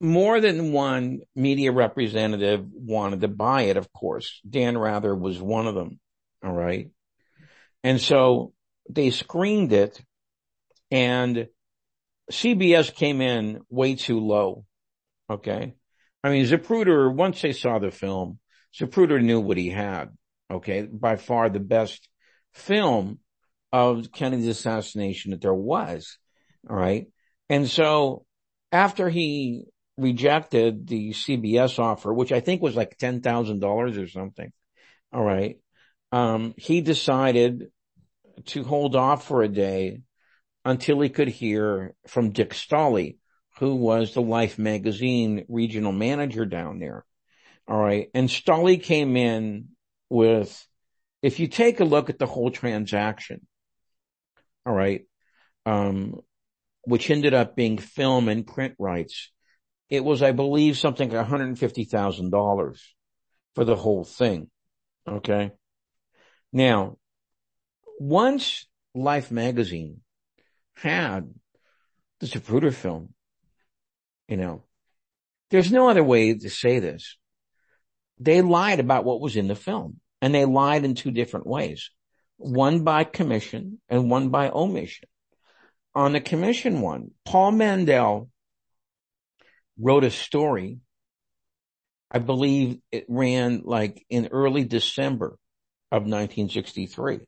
[0.00, 4.40] More than one media representative wanted to buy it, of course.
[4.48, 5.98] Dan Rather was one of them.
[6.44, 6.90] All right.
[7.82, 8.52] And so
[8.88, 10.00] they screened it
[10.92, 11.48] and
[12.30, 14.66] CBS came in way too low.
[15.28, 15.74] Okay.
[16.22, 18.38] I mean, Zapruder, once they saw the film,
[18.78, 20.10] Zapruder knew what he had.
[20.50, 20.82] Okay.
[20.82, 22.08] By far the best
[22.52, 23.18] film
[23.72, 26.18] of Kennedy's assassination that there was.
[26.68, 27.06] All right.
[27.48, 28.24] And so
[28.70, 29.64] after he
[29.96, 34.52] rejected the CBS offer, which I think was like $10,000 or something.
[35.12, 35.58] All right.
[36.10, 37.68] Um, he decided
[38.46, 40.00] to hold off for a day
[40.64, 43.16] until he could hear from Dick Stolley,
[43.58, 47.04] who was the Life magazine regional manager down there.
[47.72, 48.10] All right.
[48.12, 49.68] And Stolley came in
[50.10, 50.66] with,
[51.22, 53.46] if you take a look at the whole transaction,
[54.66, 55.06] all right,
[55.64, 56.20] um,
[56.84, 59.30] which ended up being film and print rights.
[59.88, 62.80] It was, I believe, something like $150,000
[63.54, 64.50] for the whole thing.
[65.08, 65.52] Okay.
[66.52, 66.98] Now,
[67.98, 70.02] once Life magazine
[70.74, 71.32] had
[72.20, 73.14] the Zapruder film,
[74.28, 74.64] you know,
[75.48, 77.16] there's no other way to say this.
[78.18, 81.90] They lied about what was in the film and they lied in two different ways.
[82.36, 85.08] One by commission and one by omission
[85.94, 88.30] on the commission one, Paul Mandel
[89.78, 90.78] wrote a story.
[92.10, 95.38] I believe it ran like in early December
[95.90, 97.20] of 1963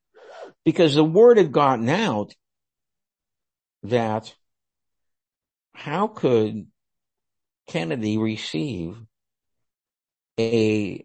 [0.64, 2.34] because the word had gotten out
[3.82, 4.34] that
[5.74, 6.66] how could
[7.66, 8.96] Kennedy receive
[10.38, 11.04] a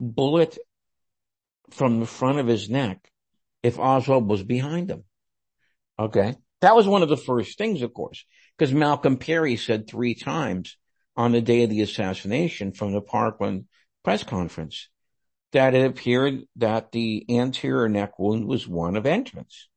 [0.00, 0.58] bullet
[1.70, 3.10] from the front of his neck
[3.62, 5.04] if Oswald was behind him?
[5.98, 6.34] Okay.
[6.60, 8.24] That was one of the first things, of course,
[8.56, 10.76] because Malcolm Perry said three times
[11.16, 13.66] on the day of the assassination from the Parkland
[14.04, 14.88] press conference
[15.52, 19.68] that it appeared that the anterior neck wound was one of entrance.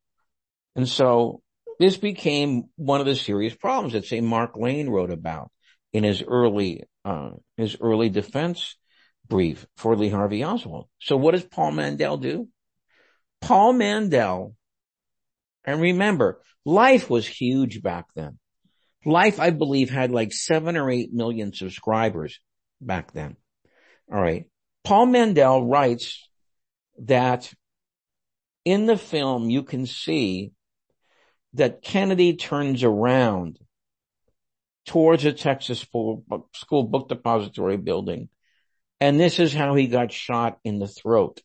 [0.76, 1.42] And so
[1.80, 5.52] this became one of the serious problems that say Mark Lane wrote about
[5.92, 8.76] in his early, uh, his early defense
[9.28, 10.88] brief for Lee Harvey Oswald.
[11.00, 12.48] So what does Paul Mandel do?
[13.42, 14.56] Paul Mandel,
[15.66, 18.40] and remember, Life was huge back then.
[19.06, 22.40] Life, I believe, had like seven or eight million subscribers
[22.80, 23.36] back then.
[24.12, 24.46] All right.
[24.84, 26.28] Paul Mandel writes
[27.00, 27.52] that
[28.64, 30.54] in the film, you can see
[31.54, 33.60] that Kennedy turns around
[34.86, 38.30] towards a Texas school, book depository building.
[39.00, 41.42] And this is how he got shot in the throat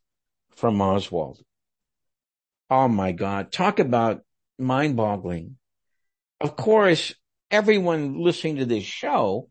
[0.56, 1.40] from Oswald.
[2.70, 3.50] Oh my God.
[3.50, 4.22] Talk about
[4.58, 5.56] mind boggling.
[6.40, 7.14] Of course,
[7.50, 9.48] everyone listening to this show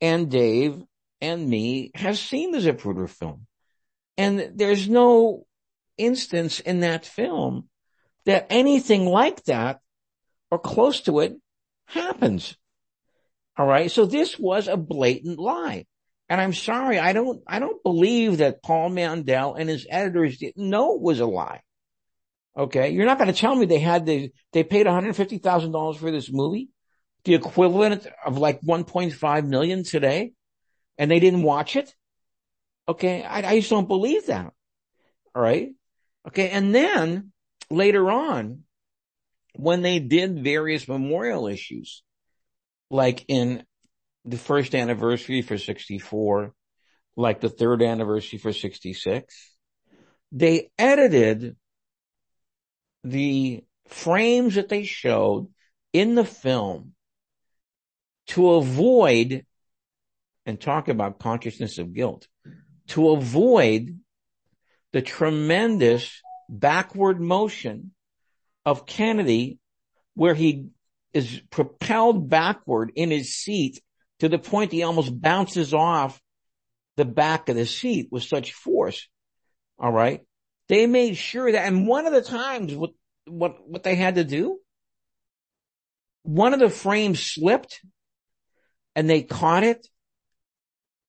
[0.00, 0.82] and Dave
[1.20, 3.46] and me has seen the Zapruder film.
[4.18, 5.46] And there's no
[5.96, 7.68] instance in that film
[8.26, 9.80] that anything like that
[10.50, 11.36] or close to it
[11.86, 12.56] happens.
[13.56, 13.90] All right.
[13.90, 15.86] So this was a blatant lie.
[16.28, 20.70] And I'm sorry, I don't, I don't believe that Paul Mandel and his editors didn't
[20.70, 21.60] know it was a lie.
[22.56, 22.90] Okay.
[22.90, 26.70] You're not going to tell me they had the, they paid $150,000 for this movie,
[27.24, 30.32] the equivalent of like 1.5 million today,
[30.96, 31.94] and they didn't watch it.
[32.88, 33.22] Okay.
[33.22, 34.52] I, I just don't believe that.
[35.34, 35.70] All right.
[36.28, 36.48] Okay.
[36.48, 37.32] And then
[37.70, 38.62] later on,
[39.54, 42.02] when they did various memorial issues,
[42.92, 43.64] like in
[44.26, 46.52] the first anniversary for 64,
[47.16, 49.56] like the third anniversary for 66,
[50.30, 51.56] they edited
[53.02, 55.48] the frames that they showed
[55.94, 56.92] in the film
[58.26, 59.46] to avoid
[60.44, 62.28] and talk about consciousness of guilt
[62.88, 63.98] to avoid
[64.92, 67.92] the tremendous backward motion
[68.66, 69.58] of Kennedy
[70.14, 70.66] where he
[71.14, 73.82] is propelled backward in his seat
[74.20, 76.20] to the point he almost bounces off
[76.96, 79.08] the back of the seat with such force.
[79.78, 80.20] All right.
[80.68, 82.90] They made sure that, and one of the times what,
[83.26, 84.58] what, what they had to do,
[86.22, 87.80] one of the frames slipped
[88.94, 89.86] and they caught it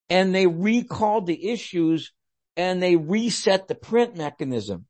[0.10, 2.12] and they recalled the issues
[2.58, 4.86] and they reset the print mechanism.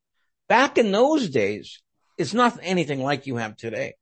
[0.48, 1.82] Back in those days,
[2.18, 3.96] it's not anything like you have today.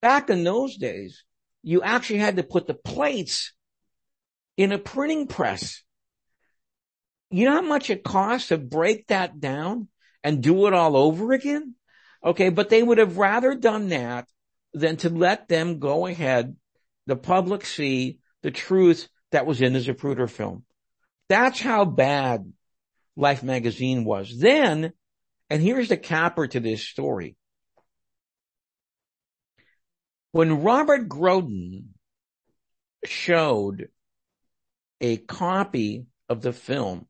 [0.00, 1.24] Back in those days,
[1.62, 3.52] you actually had to put the plates
[4.56, 5.82] in a printing press.
[7.30, 9.88] You know how much it costs to break that down
[10.24, 11.74] and do it all over again?
[12.24, 14.26] Okay, but they would have rather done that
[14.72, 16.56] than to let them go ahead,
[17.06, 20.64] the public see the truth that was in the Zapruder film.
[21.28, 22.52] That's how bad
[23.16, 24.38] Life magazine was.
[24.38, 24.92] Then,
[25.50, 27.36] and here's the capper to this story.
[30.32, 31.84] When Robert Groden
[33.04, 33.88] showed
[35.00, 37.06] a copy of the film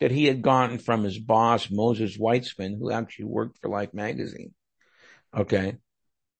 [0.00, 4.54] that he had gotten from his boss, Moses Weitzman, who actually worked for Life magazine.
[5.36, 5.76] Okay.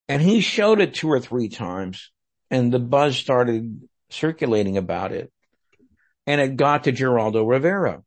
[0.08, 2.10] And he showed it two or three times
[2.50, 5.32] and the buzz started circulating about it.
[6.26, 8.02] And it got to Geraldo Rivera,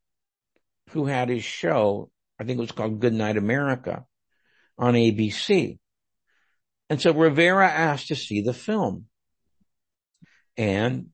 [0.89, 4.05] who had his show, I think it was called Good Night America
[4.77, 5.79] on ABC.
[6.91, 9.05] And so Rivera asked to see the film.
[10.57, 11.11] And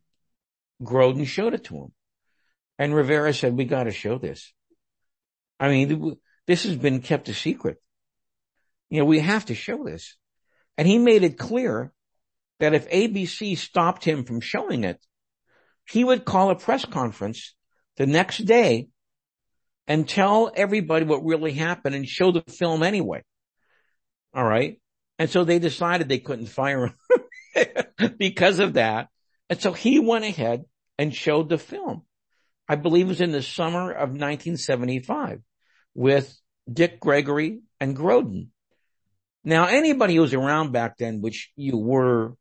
[0.82, 1.92] Groden showed it to him.
[2.80, 4.52] And Rivera said, we got to show this.
[5.60, 7.78] I mean, this has been kept a secret.
[8.90, 10.18] You know, we have to show this.
[10.80, 11.92] And he made it clear
[12.60, 14.98] that if ABC stopped him from showing it,
[15.88, 17.54] he would call a press conference
[17.98, 18.88] the next day
[19.86, 23.22] and tell everybody what really happened and show the film anyway.
[24.34, 24.80] All right.
[25.19, 26.93] And so they decided they couldn't fire
[27.56, 29.10] him because of that.
[29.49, 30.65] And so he went ahead
[30.97, 32.03] and showed the film.
[32.67, 35.41] I believe it was in the summer of 1975
[35.95, 36.38] with
[36.71, 38.49] Dick Gregory and Groden.
[39.43, 42.36] Now, anybody who was around back then, which you were,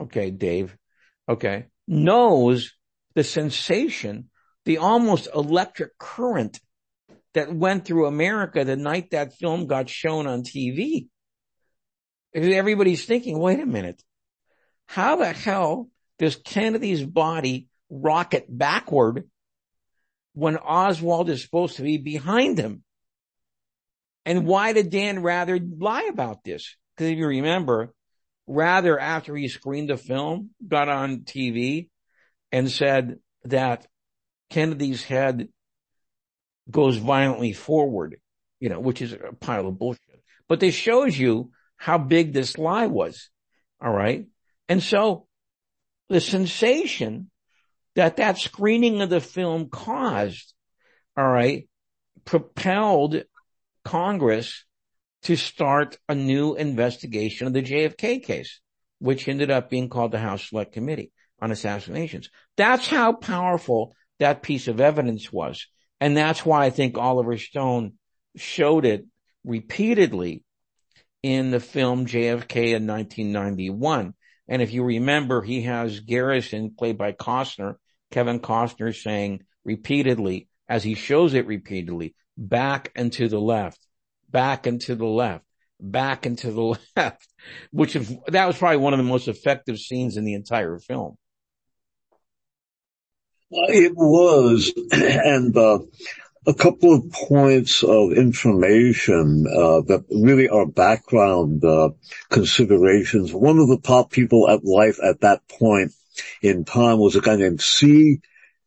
[0.00, 0.76] okay, Dave,
[1.28, 2.72] okay, knows
[3.14, 4.30] the sensation,
[4.64, 6.58] the almost electric current
[7.34, 11.08] that went through America the night that film got shown on TV.
[12.34, 14.02] Everybody's thinking, wait a minute.
[14.86, 15.88] How the hell
[16.18, 19.28] does Kennedy's body rocket backward
[20.34, 22.82] when Oswald is supposed to be behind him?
[24.24, 26.76] And why did Dan Rather lie about this?
[26.94, 27.94] Because if you remember,
[28.50, 31.90] Rather after he screened the film, got on TV
[32.50, 33.86] and said that
[34.48, 35.48] Kennedy's head
[36.70, 38.16] goes violently forward,
[38.58, 40.22] you know, which is a pile of bullshit.
[40.48, 43.30] But this shows you how big this lie was.
[43.80, 44.26] All right.
[44.68, 45.26] And so
[46.10, 47.30] the sensation
[47.94, 50.52] that that screening of the film caused,
[51.16, 51.68] all right,
[52.24, 53.22] propelled
[53.84, 54.64] Congress
[55.22, 58.60] to start a new investigation of the JFK case,
[58.98, 61.10] which ended up being called the House Select Committee
[61.40, 62.30] on Assassinations.
[62.56, 65.66] That's how powerful that piece of evidence was.
[66.00, 67.94] And that's why I think Oliver Stone
[68.36, 69.06] showed it
[69.44, 70.44] repeatedly
[71.22, 74.14] in the film JFK in 1991.
[74.48, 77.74] And if you remember, he has Garrison played by Costner,
[78.10, 83.78] Kevin Costner saying repeatedly, as he shows it repeatedly, back and to the left,
[84.30, 85.44] back and to the left,
[85.80, 87.28] back and to the left,
[87.70, 91.16] which that was probably one of the most effective scenes in the entire film.
[93.50, 95.78] It was, and uh,
[96.48, 101.90] a couple of points of information uh, that really are background uh,
[102.30, 103.34] considerations.
[103.34, 105.92] One of the top people at life at that point
[106.40, 108.20] in time was a guy named C.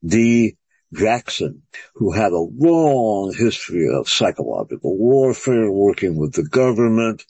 [0.05, 0.57] D.
[0.93, 1.63] Jackson,
[1.95, 7.23] who had a long history of psychological warfare, working with the government.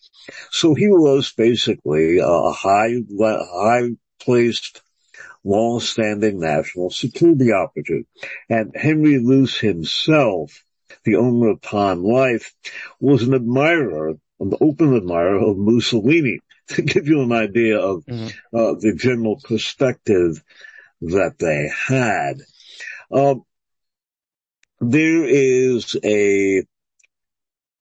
[0.49, 4.81] So he was basically a high, high placed
[5.43, 8.05] long-standing national security operative.
[8.49, 10.63] And Henry Luce himself,
[11.03, 12.53] the owner of Time Life,
[12.99, 16.39] was an admirer, an open admirer of Mussolini,
[16.69, 18.57] to give you an idea of mm-hmm.
[18.57, 20.41] uh, the general perspective
[21.01, 22.41] that they had.
[23.11, 23.43] Um,
[24.79, 26.63] there is a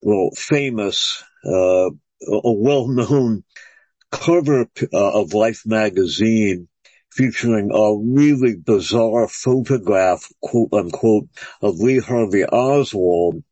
[0.03, 3.45] well famous, uh, a well-known
[4.11, 6.69] cover uh, of Life magazine
[7.11, 11.29] featuring a really bizarre photograph, quote unquote,
[11.61, 13.43] of Lee Harvey Oswald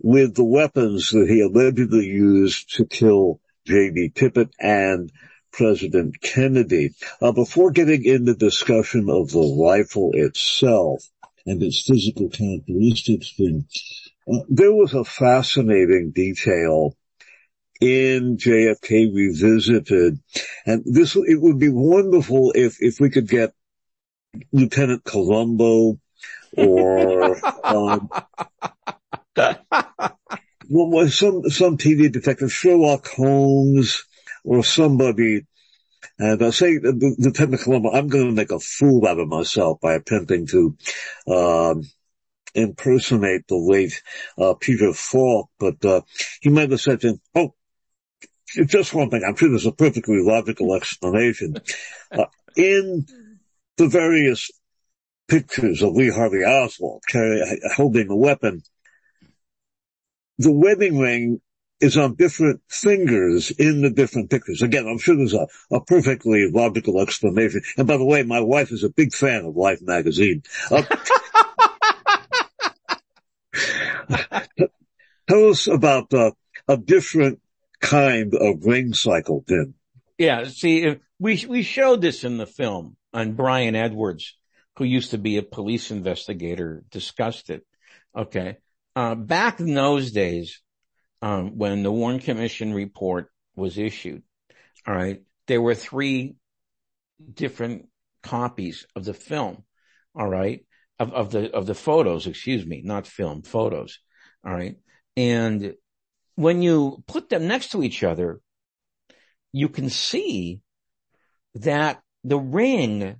[0.00, 4.10] with the weapons that he allegedly used to kill J.D.
[4.14, 5.10] Tippit and
[5.50, 6.90] President Kennedy.
[7.22, 11.08] Uh, before getting into discussion of the rifle itself
[11.46, 13.32] and its physical characteristics,
[14.30, 16.96] uh, there was a fascinating detail
[17.84, 20.18] in JFK Revisited.
[20.64, 23.52] And this, it would be wonderful if, if we could get
[24.52, 25.98] Lieutenant Columbo
[26.56, 28.08] or, um,
[30.70, 34.04] well, some, some TV detective, Sherlock Holmes
[34.44, 35.46] or somebody,
[36.18, 39.94] and I say, Lieutenant Columbo, I'm going to make a fool out of myself by
[39.94, 40.76] attempting to,
[41.28, 41.82] um,
[42.54, 44.00] impersonate the late,
[44.38, 46.00] uh, Peter Falk, but, uh,
[46.40, 47.54] he might have said to him, oh,
[48.66, 49.22] just one thing.
[49.26, 51.56] I'm sure there's a perfectly logical explanation.
[52.12, 52.26] Uh,
[52.56, 53.04] in
[53.76, 54.48] the various
[55.26, 57.42] pictures of Lee Harvey Oswald carry,
[57.74, 58.62] holding a weapon,
[60.38, 61.40] the wedding ring
[61.80, 64.62] is on different fingers in the different pictures.
[64.62, 67.62] Again, I'm sure there's a, a perfectly logical explanation.
[67.76, 70.44] And by the way, my wife is a big fan of Life magazine.
[70.70, 70.82] Uh,
[75.28, 76.30] tell us about uh,
[76.68, 77.40] a different
[77.84, 79.74] kind of ring cycle then.
[80.18, 80.44] Yeah.
[80.44, 84.36] See, we, we showed this in the film and Brian Edwards,
[84.76, 87.64] who used to be a police investigator, discussed it.
[88.16, 88.58] Okay.
[88.96, 90.60] Uh, back in those days,
[91.22, 94.22] um, when the Warren Commission report was issued,
[94.86, 96.36] all right, there were three
[97.32, 97.88] different
[98.22, 99.64] copies of the film.
[100.14, 100.64] All right.
[100.98, 103.98] Of, of the, of the photos, excuse me, not film, photos.
[104.46, 104.76] All right.
[105.16, 105.74] And
[106.36, 108.40] when you put them next to each other,
[109.52, 110.60] you can see
[111.54, 113.16] that the ring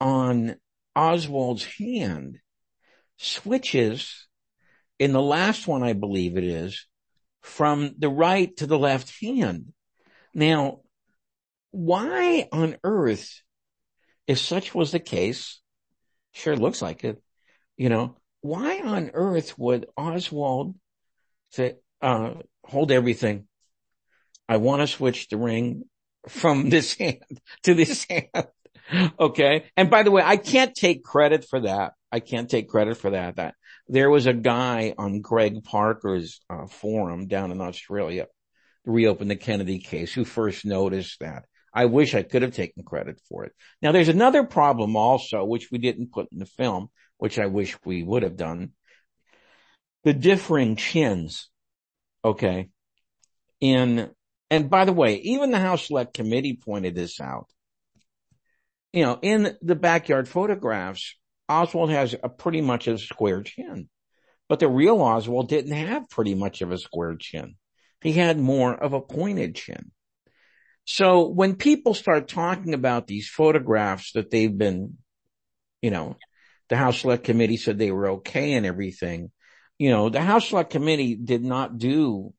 [0.00, 0.56] on
[0.94, 2.38] Oswald's hand
[3.18, 4.26] switches
[4.98, 6.86] in the last one, I believe it is,
[7.42, 9.72] from the right to the left hand.
[10.34, 10.80] Now,
[11.70, 13.42] why on earth,
[14.26, 15.60] if such was the case,
[16.32, 17.22] sure looks like it,
[17.76, 20.74] you know, why on earth would Oswald
[21.50, 21.76] say,
[22.06, 23.48] uh, hold everything.
[24.48, 25.82] I want to switch the ring
[26.28, 28.46] from this hand to this hand.
[29.18, 29.64] okay.
[29.76, 31.94] And by the way, I can't take credit for that.
[32.12, 33.36] I can't take credit for that.
[33.36, 33.54] That
[33.88, 38.28] there was a guy on Greg Parker's uh, forum down in Australia,
[38.84, 41.44] reopen the Kennedy case, who first noticed that.
[41.74, 43.52] I wish I could have taken credit for it.
[43.82, 46.88] Now there's another problem also, which we didn't put in the film,
[47.18, 48.70] which I wish we would have done.
[50.04, 51.50] The differing chins
[52.26, 52.70] Okay.
[53.60, 54.10] In,
[54.50, 57.46] and by the way, even the House Select Committee pointed this out.
[58.92, 61.14] You know, in the backyard photographs,
[61.48, 63.88] Oswald has a pretty much a square chin,
[64.48, 67.54] but the real Oswald didn't have pretty much of a square chin.
[68.02, 69.92] He had more of a pointed chin.
[70.84, 74.98] So when people start talking about these photographs that they've been,
[75.80, 76.16] you know,
[76.70, 79.30] the House Select Committee said they were okay and everything
[79.78, 82.32] you know, the House Select Committee did not do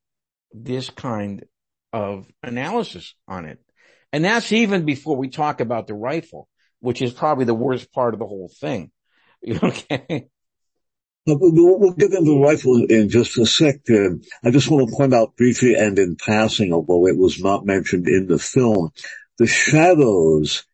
[0.54, 1.46] this kind
[1.94, 3.60] of analysis on it.
[4.12, 6.48] And that's even before we talk about the rifle,
[6.80, 8.92] which is probably the worst part of the whole thing.
[9.48, 10.30] Okay.
[11.28, 13.82] We'll, get into the rifle in just a sec.
[13.90, 14.16] Uh,
[14.46, 18.08] I just want to point out briefly and in passing, although it was not mentioned
[18.08, 18.92] in the film,
[19.38, 20.66] the shadows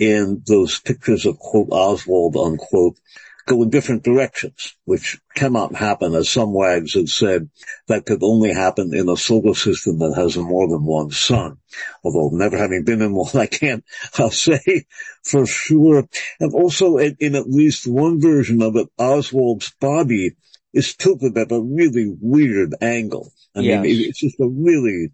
[0.00, 2.98] in those pictures of quote Oswald unquote
[3.46, 7.48] go in different directions, which cannot happen, as some wags have said,
[7.88, 11.58] that could only happen in a solar system that has more than one sun.
[12.02, 13.84] Although never having been in one, I can't
[14.18, 14.86] I'll say
[15.22, 16.08] for sure.
[16.40, 20.32] And also in, in at least one version of it, Oswald's body
[20.72, 23.32] is tilted at a really weird angle.
[23.54, 23.82] I yes.
[23.82, 25.12] mean, it's just a really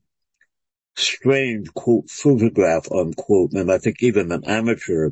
[0.97, 3.53] strange quote photograph unquote.
[3.53, 5.11] And I think even an amateur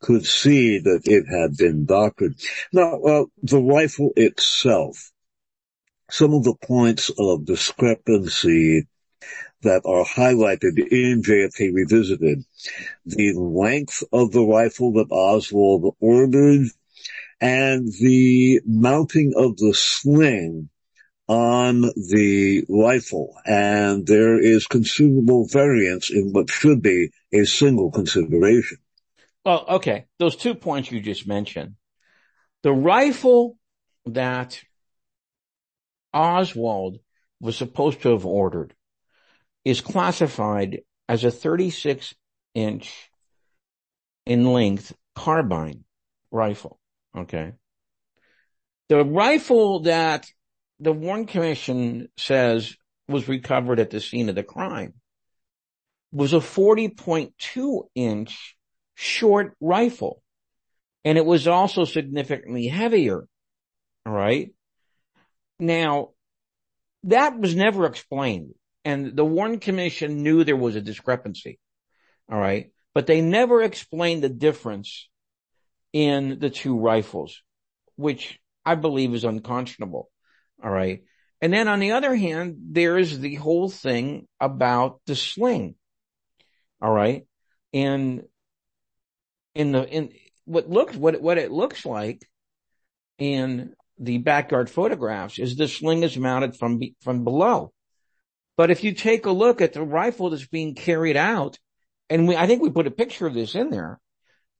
[0.00, 2.34] could see that it had been doctored.
[2.72, 5.10] Now, uh, the rifle itself,
[6.10, 8.86] some of the points of discrepancy
[9.62, 12.44] that are highlighted in JFK Revisited,
[13.06, 16.68] the length of the rifle that Oswald ordered,
[17.40, 20.68] and the mounting of the sling
[21.26, 23.34] on the rifle.
[23.46, 28.78] And there is considerable variance in what should be a single consideration.
[29.44, 30.06] Well, okay.
[30.18, 31.74] Those two points you just mentioned.
[32.62, 33.58] The rifle
[34.06, 34.62] that
[36.12, 36.98] Oswald
[37.40, 38.74] was supposed to have ordered
[39.64, 42.14] is classified as a 36
[42.54, 43.10] inch
[44.24, 45.84] in length carbine
[46.30, 46.78] rifle.
[47.16, 47.52] Okay.
[48.88, 50.26] The rifle that
[50.80, 52.76] the Warren Commission says
[53.08, 54.94] was recovered at the scene of the crime
[56.12, 58.56] was a 40.2 inch
[58.94, 60.22] short rifle.
[61.04, 63.26] And it was also significantly heavier.
[64.06, 64.54] All right.
[65.58, 66.10] Now,
[67.04, 68.54] that was never explained.
[68.84, 71.58] And the Warren Commission knew there was a discrepancy.
[72.30, 72.70] All right.
[72.94, 75.08] But they never explained the difference
[75.92, 77.42] in the two rifles,
[77.96, 80.10] which I believe is unconscionable.
[80.62, 81.04] All right.
[81.40, 85.74] And then on the other hand, there's the whole thing about the sling.
[86.80, 87.26] All right.
[87.72, 88.22] And
[89.54, 90.10] in the in
[90.44, 92.26] what looks what what it looks like
[93.18, 97.72] in the backyard photographs is the sling is mounted from from below.
[98.56, 101.58] But if you take a look at the rifle that's being carried out,
[102.08, 104.00] and we, I think we put a picture of this in there,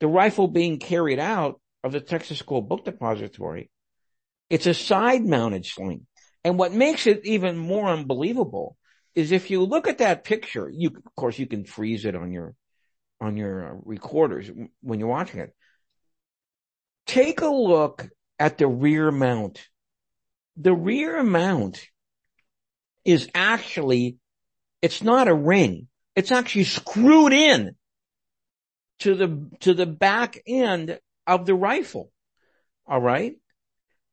[0.00, 3.70] the rifle being carried out of the Texas School Book Depository,
[4.50, 6.06] it's a side mounted sling.
[6.42, 8.76] And what makes it even more unbelievable
[9.14, 12.32] is if you look at that picture, you, of course, you can freeze it on
[12.32, 12.54] your
[13.20, 14.50] on your uh, recorders
[14.80, 15.54] when you're watching it.
[17.06, 18.08] Take a look
[18.38, 19.66] at the rear mount.
[20.56, 21.86] The rear mount
[23.04, 24.16] is actually,
[24.80, 25.88] it's not a ring.
[26.16, 27.76] It's actually screwed in
[29.00, 32.10] to the, to the back end of the rifle.
[32.86, 33.34] All right.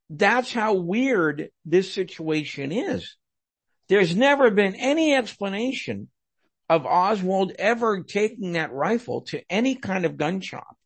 [0.10, 3.16] That's how weird this situation is.
[3.88, 6.10] There's never been any explanation
[6.72, 10.78] of Oswald ever taking that rifle to any kind of gun shop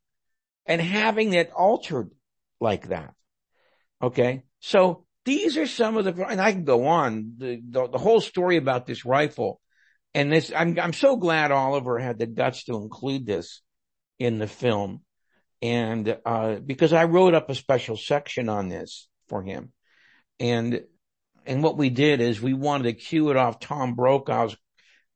[0.65, 2.09] and having it altered
[2.59, 3.13] like that.
[4.01, 4.41] Okay.
[4.61, 8.19] So these are some of the, and I can go on the, the, the whole
[8.19, 9.61] story about this rifle
[10.15, 13.61] and this, I'm, I'm so glad Oliver had the guts to include this
[14.17, 15.01] in the film.
[15.61, 19.71] And, uh, because I wrote up a special section on this for him.
[20.39, 20.81] And,
[21.45, 24.57] and what we did is we wanted to cue it off Tom Brokaw's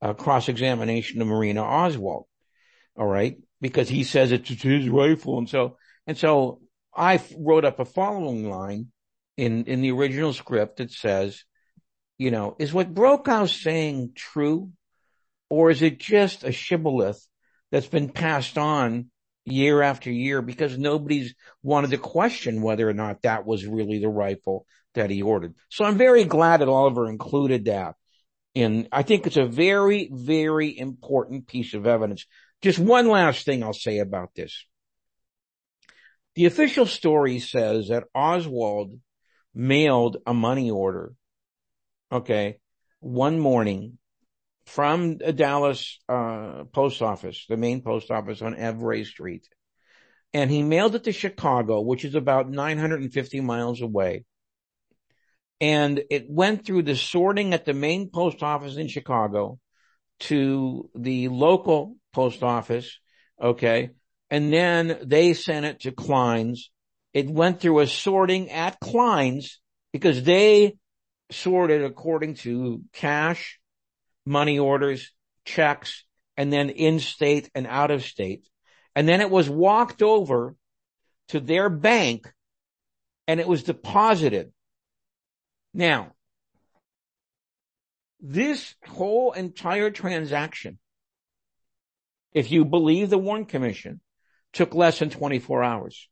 [0.02, 2.26] uh, cross-examination of Marina Oswald.
[2.98, 3.38] All right.
[3.62, 5.38] Because he says it's his rifle.
[5.38, 5.78] And so,
[6.08, 6.62] and so
[6.96, 8.88] I wrote up a following line
[9.38, 11.44] in, in the original script that says,
[12.18, 14.72] you know, is what Brokaw saying true?
[15.50, 17.26] Or is it just a shibboleth
[17.72, 19.10] that's been passed on
[19.46, 21.34] year after year because nobody's
[21.64, 25.56] wanted to question whether or not that was really the rifle that he ordered.
[25.70, 27.96] So I'm very glad that Oliver included that
[28.56, 32.26] and I think it's a very, very important piece of evidence.
[32.62, 34.66] Just one last thing I'll say about this.
[36.36, 39.00] The official story says that Oswald
[39.54, 41.14] mailed a money order,
[42.12, 42.60] okay,
[43.00, 43.98] one morning
[44.66, 49.48] from the Dallas uh, post office, the main post office on Ervay Street.
[50.34, 54.26] And he mailed it to Chicago, which is about 950 miles away
[55.62, 59.60] and it went through the sorting at the main post office in Chicago
[60.22, 63.00] to the local post office.
[63.42, 63.92] Okay.
[64.30, 66.72] And then they sent it to Klein's.
[67.14, 69.60] It went through a sorting at Klein's
[69.92, 70.78] because they
[71.32, 73.60] sorted according to cash,
[74.26, 75.12] money orders,
[75.46, 76.06] checks,
[76.38, 78.48] and then in state and out of state.
[78.96, 80.56] And then it was walked over
[81.30, 82.32] to their bank
[83.28, 84.52] and it was deposited.
[85.74, 86.14] Now,
[88.20, 90.80] this whole entire transaction,
[92.34, 94.02] if you believe the Warren Commission,
[94.54, 96.10] took less than 24 hours.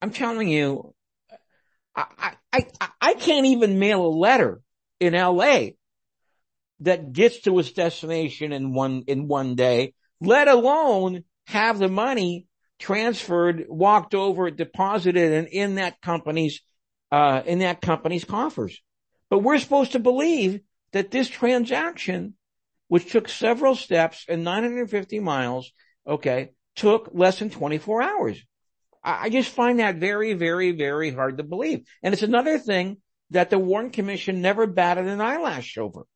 [0.00, 0.94] I'm telling you,
[1.94, 4.60] I, I, I, I can't even mail a letter
[5.00, 5.70] in LA
[6.80, 12.46] that gets to its destination in one, in one day, let alone have the money
[12.78, 16.62] transferred, walked over, deposited and in that company's,
[17.10, 18.80] uh, in that company's coffers.
[19.28, 20.60] But we're supposed to believe
[20.92, 22.34] that this transaction,
[22.88, 25.72] which took several steps and 950 miles,
[26.06, 28.42] okay, took less than 24 hours.
[29.02, 31.86] I, I just find that very, very, very hard to believe.
[32.02, 32.98] And it's another thing
[33.30, 36.06] that the Warren Commission never batted an eyelash over.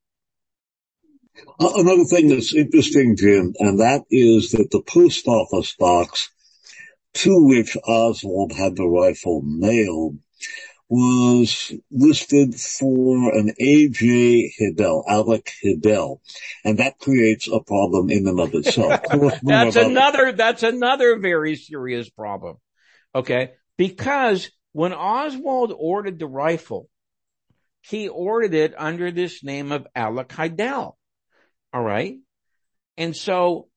[1.59, 6.31] Another thing that's interesting, Jim, and that is that the post office box
[7.15, 10.19] to which Oswald had the rifle nailed
[10.89, 14.53] was listed for an A.J.
[14.61, 16.21] Hidell, Alec Hidell,
[16.65, 19.01] and that creates a problem in and of itself.
[19.43, 22.57] that's another, that's another very serious problem.
[23.15, 23.53] Okay.
[23.77, 26.89] Because when Oswald ordered the rifle,
[27.81, 30.97] he ordered it under this name of Alec Hidell.
[31.73, 32.17] All right.
[32.97, 33.69] And so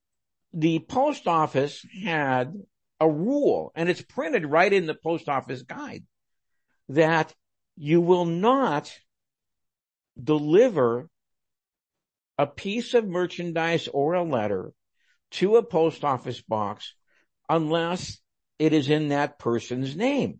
[0.53, 2.53] the post office had
[2.99, 6.03] a rule and it's printed right in the post office guide
[6.89, 7.33] that
[7.75, 8.91] you will not
[10.21, 11.09] deliver
[12.37, 14.73] a piece of merchandise or a letter
[15.31, 16.93] to a post office box
[17.49, 18.19] unless
[18.59, 20.39] it is in that person's name.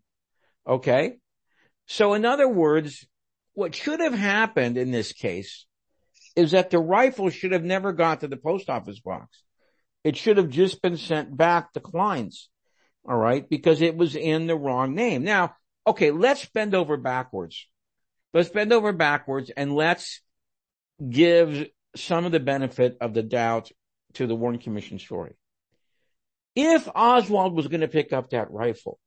[0.66, 1.18] Okay.
[1.86, 3.06] So in other words,
[3.54, 5.66] what should have happened in this case
[6.36, 9.44] is that the rifle should have never got to the post office box.
[10.04, 12.50] It should have just been sent back to Klein's.
[13.08, 13.48] All right.
[13.50, 15.24] Because it was in the wrong name.
[15.24, 15.56] Now,
[15.88, 17.68] okay, let's bend over backwards.
[18.34, 20.22] Let's bend over backwards and let's
[21.10, 23.72] give some of the benefit of the doubt
[24.14, 25.34] to the Warren Commission story.
[26.56, 29.00] If Oswald was going to pick up that rifle,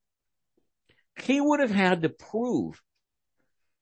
[1.23, 2.81] he would have had to prove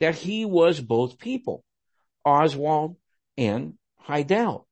[0.00, 1.64] that he was both people,
[2.24, 2.96] Oswald
[3.36, 3.74] and
[4.06, 4.66] Hidell.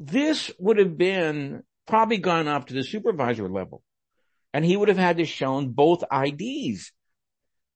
[0.00, 3.82] This would have been probably gone up to the supervisor level
[4.52, 6.92] and he would have had to shown both IDs.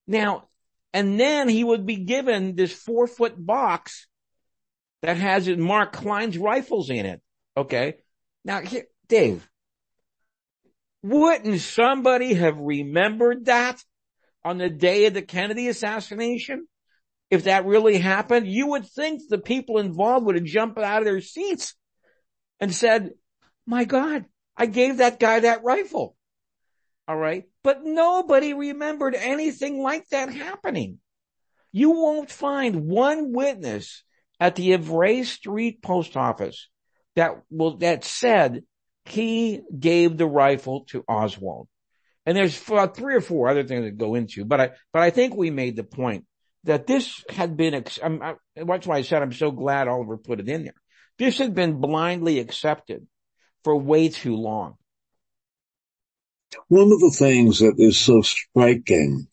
[0.09, 0.49] Now,
[0.93, 4.09] and then he would be given this four foot box
[5.03, 7.21] that has Mark Klein's rifles in it.
[7.57, 7.99] Okay.
[8.45, 9.49] Now here, Dave,
[11.03, 13.83] wouldn't somebody have remembered that
[14.45, 16.67] on the day of the Kennedy assassination?
[17.31, 21.05] If that really happened, you would think the people involved would have jumped out of
[21.05, 21.75] their seats
[22.59, 23.11] and said,
[23.67, 24.25] my God,
[24.57, 26.17] I gave that guy that rifle.
[27.09, 27.45] All right.
[27.65, 30.99] But nobody remembered anything like that happening.
[31.73, 34.05] You won't find one witness
[34.39, 36.69] at the Ervay Street post office
[37.17, 38.63] that will, that said
[39.07, 41.69] he gave the rifle to Oswald.
[42.27, 45.09] And there's uh, three or four other things that go into, but I, but I
[45.09, 46.27] think we made the point
[46.65, 50.19] that this had been, I, um, uh, that's why I said I'm so glad Oliver
[50.19, 50.75] put it in there.
[51.19, 53.07] This had been blindly accepted
[53.65, 54.75] for way too long.
[56.69, 59.29] One of the things that is so striking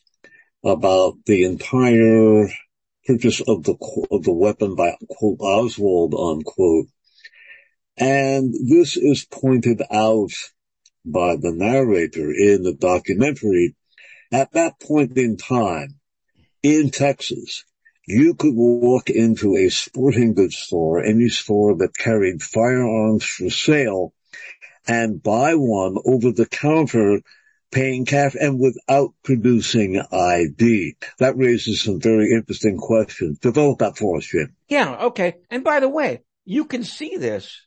[0.63, 2.47] about the entire
[3.05, 3.75] purchase of the,
[4.11, 6.87] of the weapon by quote Oswald unquote
[7.97, 10.31] and this is pointed out
[11.05, 13.75] by the narrator in the documentary.
[14.31, 15.99] At that point in time
[16.61, 17.63] in Texas,
[18.05, 24.13] you could walk into a sporting goods store, any store that carried firearms for sale
[24.87, 27.21] and buy one over the counter
[27.71, 30.95] paying cash and without producing ID.
[31.19, 33.39] That raises some very interesting questions.
[33.39, 34.55] Develop that for us, Jim.
[34.69, 35.35] Yeah, okay.
[35.49, 37.65] And by the way, you can see this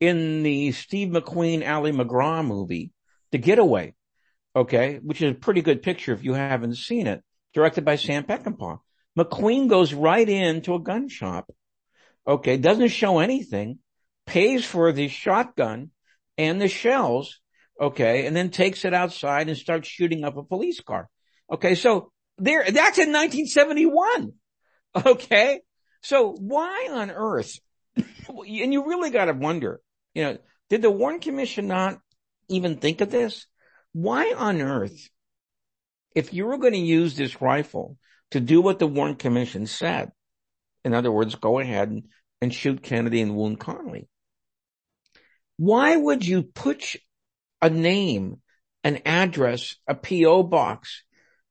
[0.00, 2.92] in the Steve McQueen, Ali MacGraw movie,
[3.32, 3.94] The Getaway,
[4.54, 8.24] okay, which is a pretty good picture if you haven't seen it, directed by Sam
[8.24, 8.78] Peckinpah.
[9.18, 11.52] McQueen goes right into a gun shop,
[12.26, 13.78] okay, doesn't show anything,
[14.26, 15.90] pays for the shotgun
[16.36, 17.40] and the shells,
[17.80, 21.08] okay, and then takes it outside and starts shooting up a police car.
[21.52, 24.32] Okay, so there, that's in 1971.
[25.06, 25.60] Okay,
[26.02, 27.58] so why on earth?
[27.96, 29.80] and you really got to wonder,
[30.14, 30.38] you know,
[30.70, 31.98] did the Warren Commission not
[32.48, 33.46] even think of this?
[33.92, 35.08] Why on earth,
[36.14, 37.98] if you were going to use this rifle
[38.30, 40.12] to do what the Warren Commission said,
[40.84, 42.04] in other words, go ahead and,
[42.40, 44.06] and shoot Kennedy and wound Connally,
[45.56, 46.96] why would you put
[47.62, 48.40] a name
[48.84, 51.02] an address, a PO box,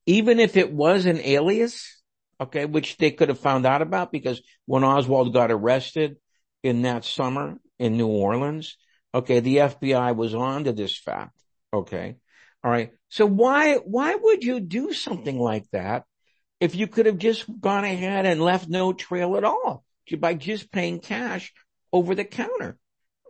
[0.06, 2.02] even if it was an alias,
[2.40, 6.18] okay, which they could have found out about because when Oswald got arrested
[6.62, 8.78] in that summer in New Orleans,
[9.14, 11.36] okay, the FBI was on to this fact,
[11.74, 12.18] okay.
[12.64, 12.92] All right.
[13.10, 16.06] So why, why would you do something like that
[16.60, 19.84] if you could have just gone ahead and left no trail at all
[20.18, 21.52] by just paying cash
[21.92, 22.78] over the counter?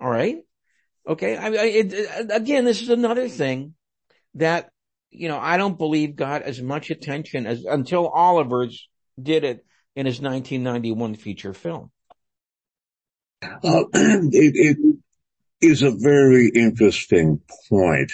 [0.02, 0.44] All right.
[1.08, 1.36] Okay.
[1.36, 3.76] I, I it, again, this is another thing
[4.36, 4.70] that,
[5.12, 8.88] you know, I don't believe got as much attention as until Oliver's
[9.22, 11.92] did it in his 1991 feature film.
[13.42, 13.50] Uh,
[13.94, 14.98] it, it
[15.62, 18.12] is a very interesting point.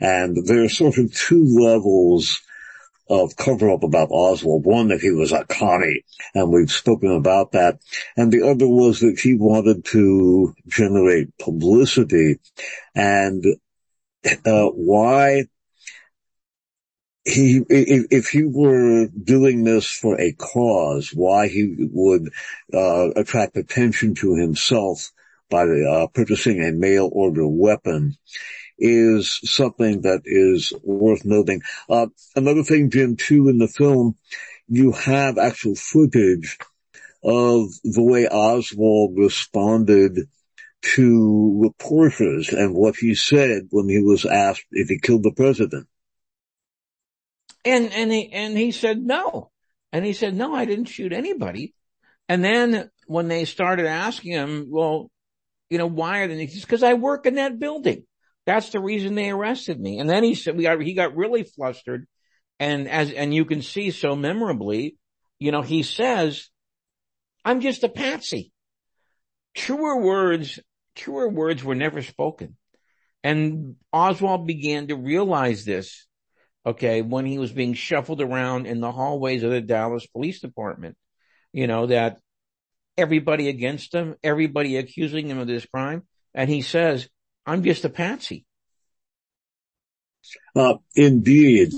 [0.00, 2.40] And there are sort of two levels
[3.08, 4.64] of cover up about Oswald.
[4.64, 6.04] One that he was a commie,
[6.34, 7.78] and we've spoken about that.
[8.16, 12.40] And the other was that he wanted to generate publicity.
[12.94, 13.44] And
[14.44, 15.44] uh, why
[17.24, 22.30] he, if, if, he were doing this for a cause, why he would
[22.72, 25.10] uh, attract attention to himself
[25.50, 28.16] by uh, purchasing a mail order weapon
[28.78, 31.62] is something that is worth noting.
[31.88, 34.16] Uh, another thing, Jim, too, in the film,
[34.68, 36.58] you have actual footage
[37.22, 40.28] of the way Oswald responded
[40.82, 45.88] to reporters and what he said when he was asked if he killed the president.
[47.64, 49.50] And, and he, and he said no.
[49.92, 51.74] And he said, no, I didn't shoot anybody.
[52.28, 55.10] And then when they started asking him, well,
[55.70, 58.04] you know, why are they, because I work in that building.
[58.46, 59.98] That's the reason they arrested me.
[59.98, 62.06] And then he said, we got, he got really flustered.
[62.58, 64.96] And as, and you can see so memorably,
[65.38, 66.48] you know, he says,
[67.44, 68.52] I'm just a patsy.
[69.54, 70.60] Truer words,
[70.94, 72.56] truer words were never spoken.
[73.22, 76.06] And Oswald began to realize this,
[76.64, 80.96] okay, when he was being shuffled around in the hallways of the Dallas Police Department,
[81.52, 82.20] you know, that
[82.96, 86.02] everybody against him, everybody accusing him of this crime.
[86.34, 87.08] And he says,
[87.46, 88.44] I'm just a patsy.
[90.54, 91.72] Uh, indeed.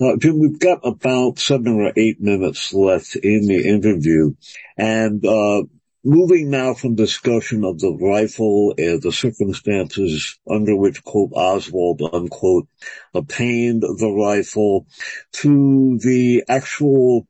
[0.00, 4.34] Uh, Jim, we've got about seven or eight minutes left in the interview.
[4.76, 5.62] And, uh,
[6.04, 12.68] moving now from discussion of the rifle and the circumstances under which, quote, Oswald, unquote,
[13.14, 14.86] obtained the rifle
[15.32, 17.26] to the actual,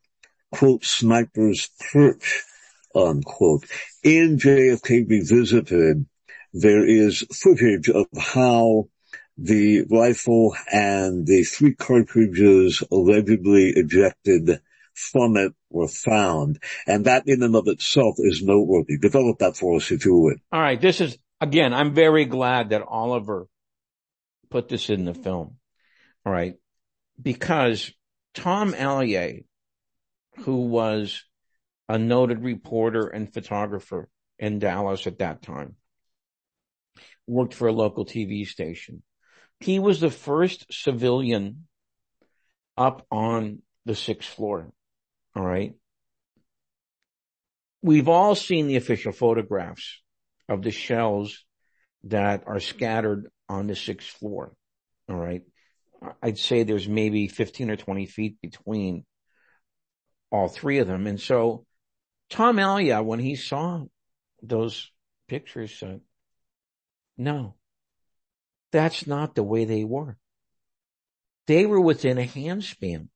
[0.50, 2.42] quote, sniper's perch,
[2.96, 3.64] unquote.
[4.02, 6.06] In JFK Revisited,
[6.54, 8.84] there is footage of how
[9.36, 14.60] the rifle and the three cartridges allegedly ejected
[14.94, 16.62] from it were found.
[16.86, 18.96] And that in and of itself is noteworthy.
[18.96, 20.38] Develop that for us if you would.
[20.52, 20.80] All right.
[20.80, 23.48] This is, again, I'm very glad that Oliver
[24.48, 25.56] put this in the film.
[26.24, 26.54] All right.
[27.20, 27.92] Because
[28.34, 29.44] Tom Alyea,
[30.38, 31.24] who was
[31.88, 35.74] a noted reporter and photographer in Dallas at that time,
[37.26, 39.02] worked for a local TV station.
[39.60, 41.66] He was the first civilian
[42.76, 44.70] up on the sixth floor.
[45.36, 45.74] All right.
[47.82, 50.00] We've all seen the official photographs
[50.48, 51.44] of the shells
[52.04, 54.54] that are scattered on the sixth floor.
[55.08, 55.42] All right.
[56.22, 59.04] I'd say there's maybe 15 or 20 feet between
[60.30, 61.06] all three of them.
[61.06, 61.64] And so
[62.30, 63.84] Tom Alyea, when he saw
[64.42, 64.90] those
[65.28, 66.00] pictures, said,
[67.16, 67.54] no,
[68.72, 70.16] that's not the way they were.
[71.46, 73.08] They were within a handspan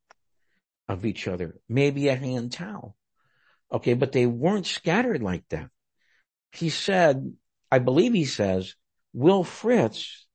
[0.88, 2.96] of each other, maybe a hand towel.
[3.72, 5.68] Okay, but they weren't scattered like that.
[6.52, 7.34] He said,
[7.70, 8.74] I believe he says,
[9.12, 10.26] Will Fritz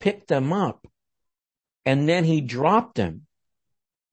[0.00, 0.86] picked them up
[1.84, 3.26] and then he dropped them.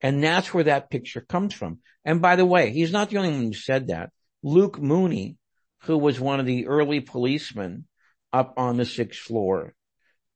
[0.00, 1.78] And that's where that picture comes from.
[2.04, 4.10] And by the way, he's not the only one who said that.
[4.42, 5.36] Luke Mooney,
[5.82, 7.84] who was one of the early policemen
[8.32, 9.74] up on the sixth floor,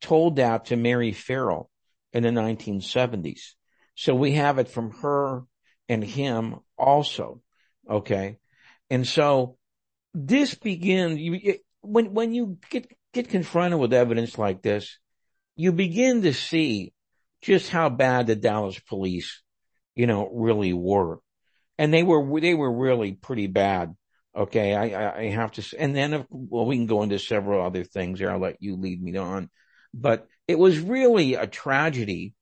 [0.00, 1.70] told that to Mary Ferrell
[2.12, 3.54] in the 1970s.
[3.94, 5.42] So we have it from her
[5.88, 7.40] and him also.
[7.88, 8.38] Okay.
[8.90, 9.56] And so
[10.14, 14.98] this begins, you, when, when you get, get confronted with evidence like this,
[15.56, 16.92] you begin to see
[17.40, 19.42] just how bad the Dallas police,
[19.94, 21.20] you know, really were.
[21.78, 23.94] And they were, they were really pretty bad.
[24.36, 24.74] Okay.
[24.74, 28.30] I, I have to, and then, well, we can go into several other things here.
[28.30, 29.48] I'll let you lead me on,
[29.94, 32.34] but it was really a tragedy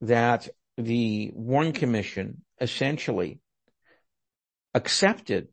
[0.00, 3.40] that the Warren Commission essentially
[4.74, 5.48] accepted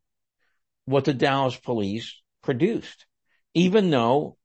[0.85, 3.05] what the Dallas police produced,
[3.53, 4.37] even though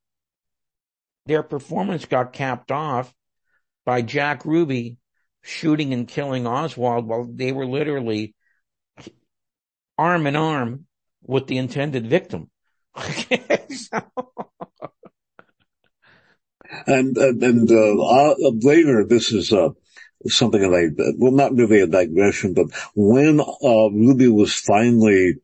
[1.26, 3.12] their performance got capped off
[3.84, 4.96] by Jack Ruby
[5.42, 8.34] shooting and killing Oswald while they were literally
[9.98, 10.86] arm in arm
[11.24, 12.50] with the intended victim.
[16.86, 19.70] And and, and uh, uh, later, this is uh,
[20.26, 25.36] something that I well, not really a digression, but when uh, Ruby was finally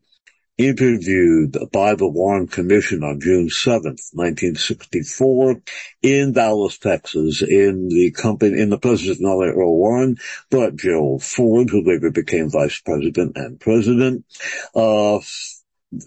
[0.59, 5.61] interviewed by the Warren Commission on June 7th, 1964
[6.01, 10.16] in Dallas, Texas, in the company, in the president, not only Earl Warren,
[10.51, 14.24] but Gerald Ford, who later became vice president and president,
[14.74, 15.18] uh,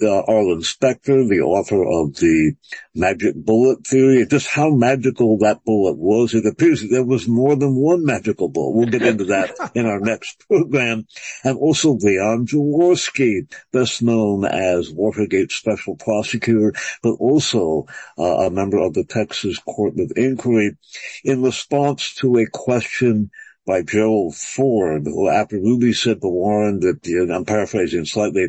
[0.02, 2.54] uh, Arlen Specter, the author of the
[2.94, 6.34] magic bullet theory, just how magical that bullet was.
[6.34, 8.76] It appears that there was more than one magical bullet.
[8.76, 11.08] We'll get into that in our next program.
[11.44, 18.80] And also Leon Jaworski, best known as Watergate special prosecutor, but also uh, a member
[18.80, 20.78] of the Texas Court of Inquiry
[21.24, 23.32] in response to a question
[23.70, 28.48] by Gerald Ford, who after Ruby said to Warren that, I'm paraphrasing slightly,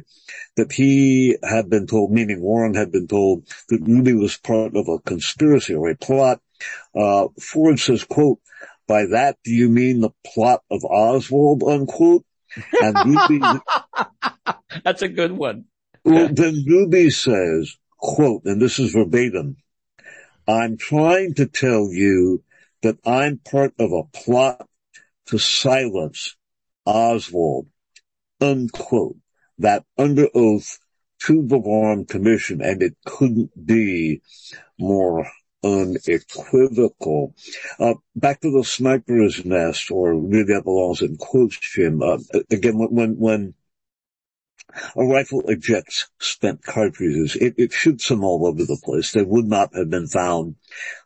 [0.57, 4.89] that he had been told, meaning Warren had been told that Ruby was part of
[4.89, 6.41] a conspiracy or a plot.
[6.97, 8.39] Uh, Ford says, quote,
[8.89, 12.25] by that do you mean the plot of Oswald, unquote?
[12.81, 13.61] And Ruby,
[14.85, 15.66] that's a good one.
[16.03, 19.59] Well, then Ruby says, quote, and this is verbatim,
[20.49, 22.43] I'm trying to tell you
[22.83, 24.66] that I'm part of a plot
[25.31, 26.37] to silence
[26.85, 27.68] Oswald,
[28.41, 29.16] unquote,
[29.59, 30.78] that under oath
[31.20, 34.22] to the Warren Commission, and it couldn't be
[34.78, 35.31] more
[35.62, 37.35] unequivocal.
[37.78, 42.03] Uh, back to the sniper's nest, or really that belongs in quotes, Jim.
[42.03, 42.18] Uh,
[42.51, 43.55] again, when, when
[44.97, 49.12] a rifle ejects spent cartridges, it, it, shoots them all over the place.
[49.12, 50.57] They would not have been found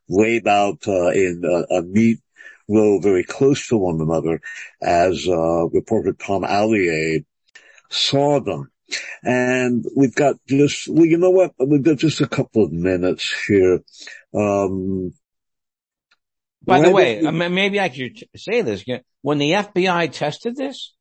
[0.09, 2.21] laid out uh, in a, a neat
[2.69, 4.41] row very close to one another
[4.83, 7.25] as uh, reporter Tom Alyea
[7.91, 8.71] saw them.
[9.23, 11.53] And we've got just, well, you know what?
[11.59, 13.81] We've got just a couple of minutes here.
[14.35, 15.13] Um,
[16.63, 17.31] By the way, we...
[17.31, 18.85] maybe I could say this.
[19.23, 20.95] When the FBI tested this,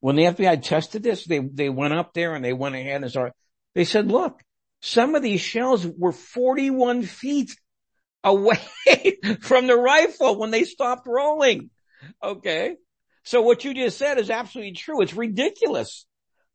[0.00, 3.10] when the FBI tested this, they, they went up there and they went ahead and
[3.10, 3.34] started,
[3.74, 4.40] they said, look,
[4.80, 7.54] some of these shells were 41 feet
[8.24, 8.58] away
[9.40, 11.70] from the rifle when they stopped rolling.
[12.22, 12.76] Okay.
[13.24, 15.02] So what you just said is absolutely true.
[15.02, 16.06] It's ridiculous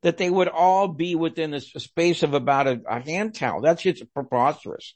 [0.02, 3.62] that they would all be within a space of about a, a hand towel.
[3.62, 4.96] That's just preposterous.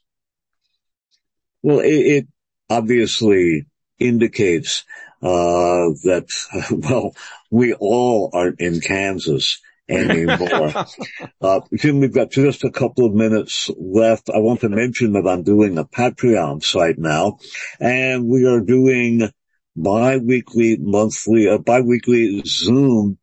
[1.62, 2.28] Well, it, it
[2.68, 3.66] obviously
[3.98, 4.84] indicates
[5.22, 6.28] uh, that
[6.70, 7.14] well,
[7.50, 9.60] we all aren't in Kansas
[9.90, 10.72] anymore.
[11.40, 14.30] uh, Jim, we've got just a couple of minutes left.
[14.30, 17.38] I want to mention that I'm doing a Patreon site now,
[17.80, 19.30] and we are doing
[19.76, 23.18] bi-weekly, monthly, uh, bi-weekly Zoom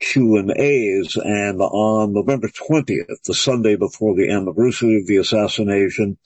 [0.00, 6.18] Q and A's and on November 20th, the Sunday before the anniversary of the assassination,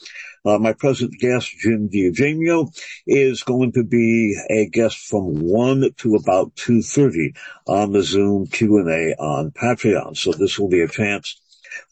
[0.45, 2.68] uh, my present guest, Jim DiEugenio,
[3.07, 7.36] is going to be a guest from 1 to about 2.30
[7.66, 10.16] on the Zoom Q&A on Patreon.
[10.16, 11.40] So this will be a chance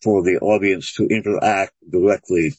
[0.03, 2.55] for the audience to interact directly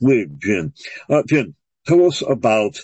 [0.00, 0.74] with Jim.
[1.08, 1.54] Uh, Jim,
[1.86, 2.78] tell us about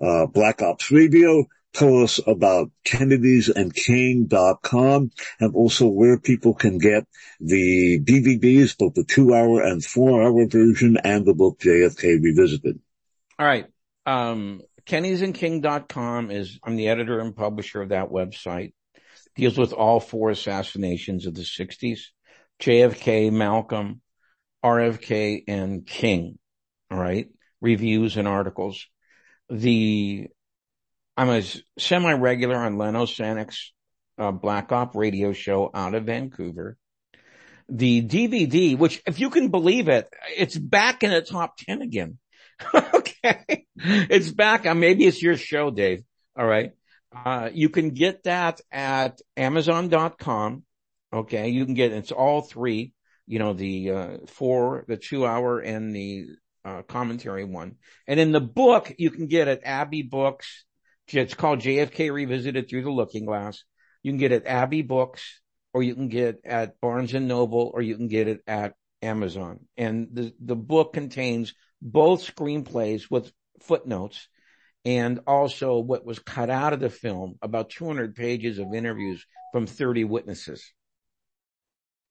[0.00, 1.46] uh, Black Ops Radio,
[1.76, 5.10] tell us about kennedysandking.com
[5.40, 7.06] and also where people can get
[7.38, 12.80] the DVDs, both the two hour and four hour version and the book JFK Revisited.
[13.38, 13.66] All right.
[14.06, 18.72] Um, kennedysandking.com is, I'm the editor and publisher of that website.
[19.34, 22.00] Deals with all four assassinations of the 60s.
[22.60, 24.00] JFK, Malcolm,
[24.64, 26.38] RFK, and King.
[26.90, 27.28] All right.
[27.60, 28.86] Reviews and articles.
[29.50, 30.28] The
[31.16, 31.42] I'm a
[31.78, 33.72] semi-regular on Len Osanic's
[34.18, 36.76] uh, Black Op radio show out of Vancouver.
[37.68, 42.18] The DVD, which if you can believe it, it's back in the top 10 again.
[42.74, 43.66] okay.
[43.76, 44.66] It's back.
[44.66, 46.04] Uh, maybe it's your show, Dave.
[46.38, 46.72] All right.
[47.14, 50.64] Uh, you can get that at amazon.com.
[51.12, 51.48] Okay.
[51.48, 52.92] You can get, it's all three,
[53.26, 56.26] you know, the, uh, four, the two hour and the,
[56.64, 57.76] uh, commentary one.
[58.06, 60.65] And in the book, you can get it at Abbey Books,
[61.08, 63.62] it's called JFK Revisited Through the Looking Glass.
[64.02, 65.40] You can get it at Abbey Books,
[65.72, 68.74] or you can get it at Barnes and Noble, or you can get it at
[69.02, 69.60] Amazon.
[69.76, 73.30] And the, the book contains both screenplays with
[73.62, 74.28] footnotes
[74.84, 79.66] and also what was cut out of the film, about 200 pages of interviews from
[79.66, 80.72] 30 witnesses.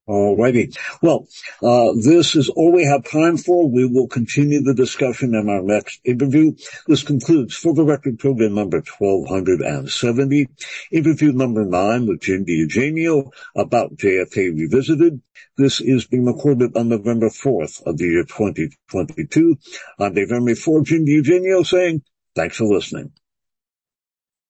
[0.07, 0.77] Alrighty.
[1.01, 1.27] Well,
[1.63, 3.67] uh, this is all we have time for.
[3.67, 6.53] We will continue the discussion in our next interview.
[6.85, 10.47] This concludes for the record program number 1270,
[10.91, 15.21] interview number nine with Jim DiEugenio about JFK Revisited.
[15.57, 19.57] This is being recorded on November 4th of the year 2022.
[19.97, 22.03] I'm Dave Emory for Jim DiEugenio saying
[22.35, 23.11] thanks for listening.